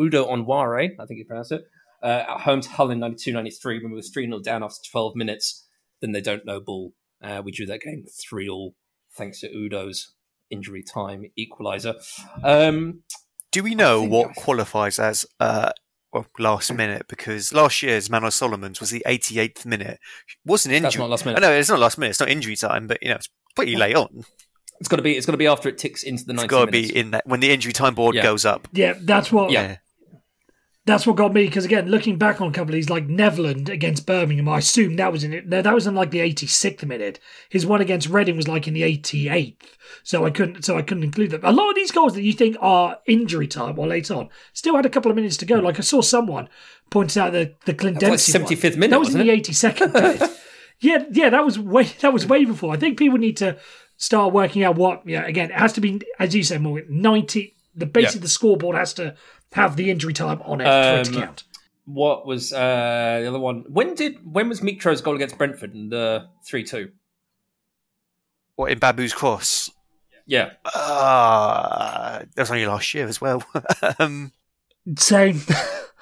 [0.00, 1.64] Udo Onwere, I think you pronounce it,
[2.02, 4.78] uh, at home to Hull in 92 93 when we were 3 0 down after
[4.90, 5.66] 12 minutes,
[6.00, 6.92] then they don't know ball.
[7.22, 8.74] Uh, we drew that game 3 all
[9.16, 10.12] thanks to Udo's
[10.50, 11.94] injury time equaliser.
[12.44, 13.02] Um,
[13.50, 15.70] Do we know what I- qualifies as uh,
[16.12, 17.06] well, last minute?
[17.08, 19.98] Because last year's Manor Solomon's was the 88th minute.
[20.28, 20.82] It wasn't injury.
[20.86, 21.42] That's not last minute.
[21.42, 22.10] I know it's not last minute.
[22.10, 24.24] It's not injury time, but you know it's pretty late on.
[24.80, 25.16] It's got to be.
[25.16, 27.12] It's got to be after it ticks into the It's 90 got to be in
[27.12, 28.22] that when the injury time board Yeah.
[28.22, 28.68] goes up.
[28.72, 29.50] Yeah, that's what.
[29.50, 29.76] Yeah.
[30.84, 33.68] That's what got me because again, looking back on a couple of these, like Nevland
[33.68, 35.44] against Birmingham, I assume that was in it.
[35.48, 37.18] No, that was in like the 86th minute.
[37.48, 39.56] His one against Reading was like in the 88th,
[40.04, 40.64] so I couldn't.
[40.64, 41.40] So I couldn't include them.
[41.42, 44.76] A lot of these goals that you think are injury time or late on still
[44.76, 45.56] had a couple of minutes to go.
[45.56, 46.48] Like I saw someone
[46.90, 48.72] pointed out the the Clint That was Dempsey like one.
[48.72, 49.52] 75th minute, That was in wasn't the
[50.22, 50.32] 82nd.
[50.78, 52.72] Yeah, yeah, that was way that was way before.
[52.72, 53.56] I think people need to
[53.96, 55.02] start working out what.
[55.06, 57.54] Yeah, again, it has to be as you said, more ninety.
[57.74, 58.22] The basically Yeah.
[58.22, 59.14] the scoreboard has to
[59.52, 61.44] have the injury time on it for it to Um, count.
[61.84, 63.64] What was uh, the other one?
[63.68, 66.90] When did when was Mitro's goal against Brentford in the three two?
[68.56, 69.70] What in Babu's cross?
[70.28, 73.44] Yeah, Uh, that was only last year as well.
[74.00, 74.32] um,
[74.98, 75.40] Same.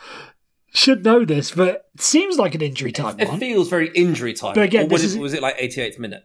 [0.72, 3.38] Should know this, but seems like an injury time it one.
[3.38, 4.54] feels very injury time.
[4.54, 6.24] But again, Or was, this it, is- was it like 88th minute?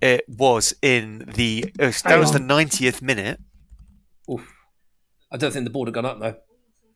[0.00, 2.48] It was in the uh, that Hang was the on.
[2.48, 3.40] 90th minute.
[4.30, 4.50] Oof.
[5.32, 6.36] I don't think the board had gone up though.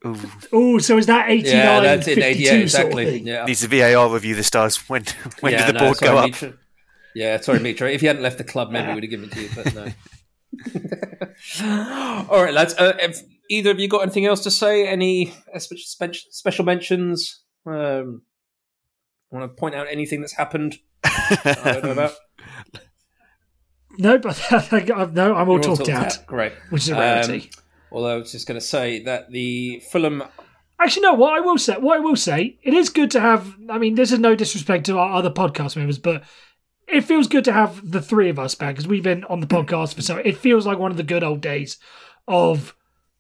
[0.07, 0.17] Ooh,
[0.53, 2.93] Oh, so is that 89, Yeah, that's in 52 88 exactly.
[2.93, 3.27] sort of thing?
[3.27, 4.77] Yeah, needs a VAR review the stars.
[4.89, 5.05] When
[5.41, 6.31] when yeah, did the no, board sorry, go up?
[6.31, 6.57] Mitro.
[7.15, 7.93] Yeah, sorry, Mitro.
[7.93, 9.89] If you hadn't left the club, maybe we'd have given it to you, but no.
[12.31, 12.75] All right, lads.
[12.79, 13.17] Uh, have
[13.51, 14.87] either of you got anything else to say?
[14.87, 17.43] Any uh, spe- spe- special mentions?
[17.67, 18.23] Um,
[19.31, 20.79] Want to point out anything that's happened?
[21.05, 22.13] I don't know about.
[23.99, 24.41] No, but
[25.13, 26.53] no, I'm all all talked out, Great.
[26.71, 27.51] which is a Um, rarity.
[27.93, 30.23] although I was just going to say that the Fulham
[30.81, 31.15] Actually, no.
[31.15, 33.57] What I will say, what I will say, it is good to have.
[33.69, 36.23] I mean, this is no disrespect to our other podcast members, but
[36.87, 39.49] it feels good to have the three of us back because we've been on the
[39.49, 40.19] podcast for so.
[40.19, 41.79] It feels like one of the good old days
[42.29, 42.77] of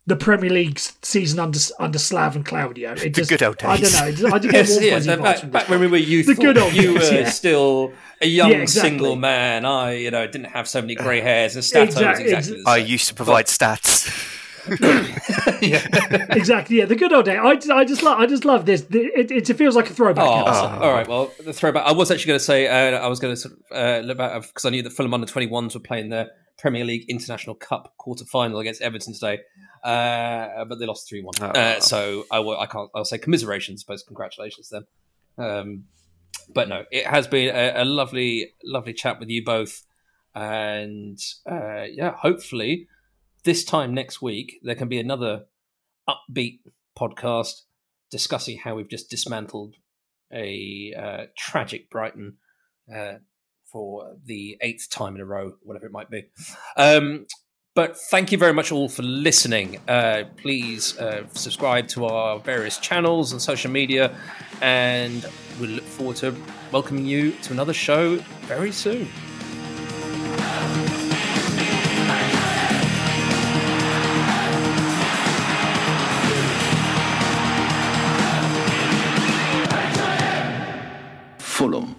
[0.09, 2.93] the Premier League season under under Slav and Claudio.
[2.93, 3.68] It The good old days.
[3.68, 4.06] I don't know.
[4.09, 5.06] it just- I do get Yes, warm yes.
[5.06, 7.28] fuzzy back, back when we were youthful, good old you days, were yeah.
[7.28, 8.90] still a young Yeah, exactly.
[8.90, 9.64] single man.
[9.64, 12.78] I, you know, didn't have so many grey hairs and Stato Exact- was exactly I
[12.78, 14.09] used to provide stats.
[15.62, 15.86] yeah.
[16.30, 16.78] exactly.
[16.78, 17.36] Yeah, the good old day.
[17.36, 18.18] I, just- I just love.
[18.18, 18.82] I just love this.
[18.90, 20.26] It, it, it feels like a throwback.
[20.28, 20.82] Oh, episode.
[20.82, 21.06] all right.
[21.09, 21.85] Well, the throwback.
[21.86, 24.18] I was actually going to say uh, I was going to sort of uh, look
[24.18, 26.28] back because I knew that Fulham under 21s were playing the
[26.59, 29.39] Premier League International Cup quarter final against Everton today,
[29.84, 31.34] uh, but they lost three one.
[31.40, 31.46] Oh.
[31.46, 32.90] Uh, so I, will, I can't.
[32.94, 34.84] I'll say commiserations, but congratulations then.
[35.38, 35.84] Um,
[36.52, 39.84] but no, it has been a, a lovely, lovely chat with you both,
[40.34, 41.18] and
[41.50, 42.88] uh, yeah, hopefully
[43.44, 45.44] this time next week there can be another
[46.09, 46.60] upbeat
[46.98, 47.62] podcast
[48.10, 49.76] discussing how we've just dismantled
[50.32, 52.36] a uh, tragic Brighton
[52.94, 53.14] uh,
[53.70, 56.24] for the eighth time in a row, whatever it might be.
[56.76, 57.26] Um,
[57.78, 59.78] but thank you very much all for listening.
[59.86, 64.18] Uh, please uh, subscribe to our various channels and social media,
[64.60, 65.24] and
[65.60, 66.34] we look forward to
[66.72, 68.16] welcoming you to another show
[68.48, 69.06] very soon.
[81.38, 81.98] Fulham.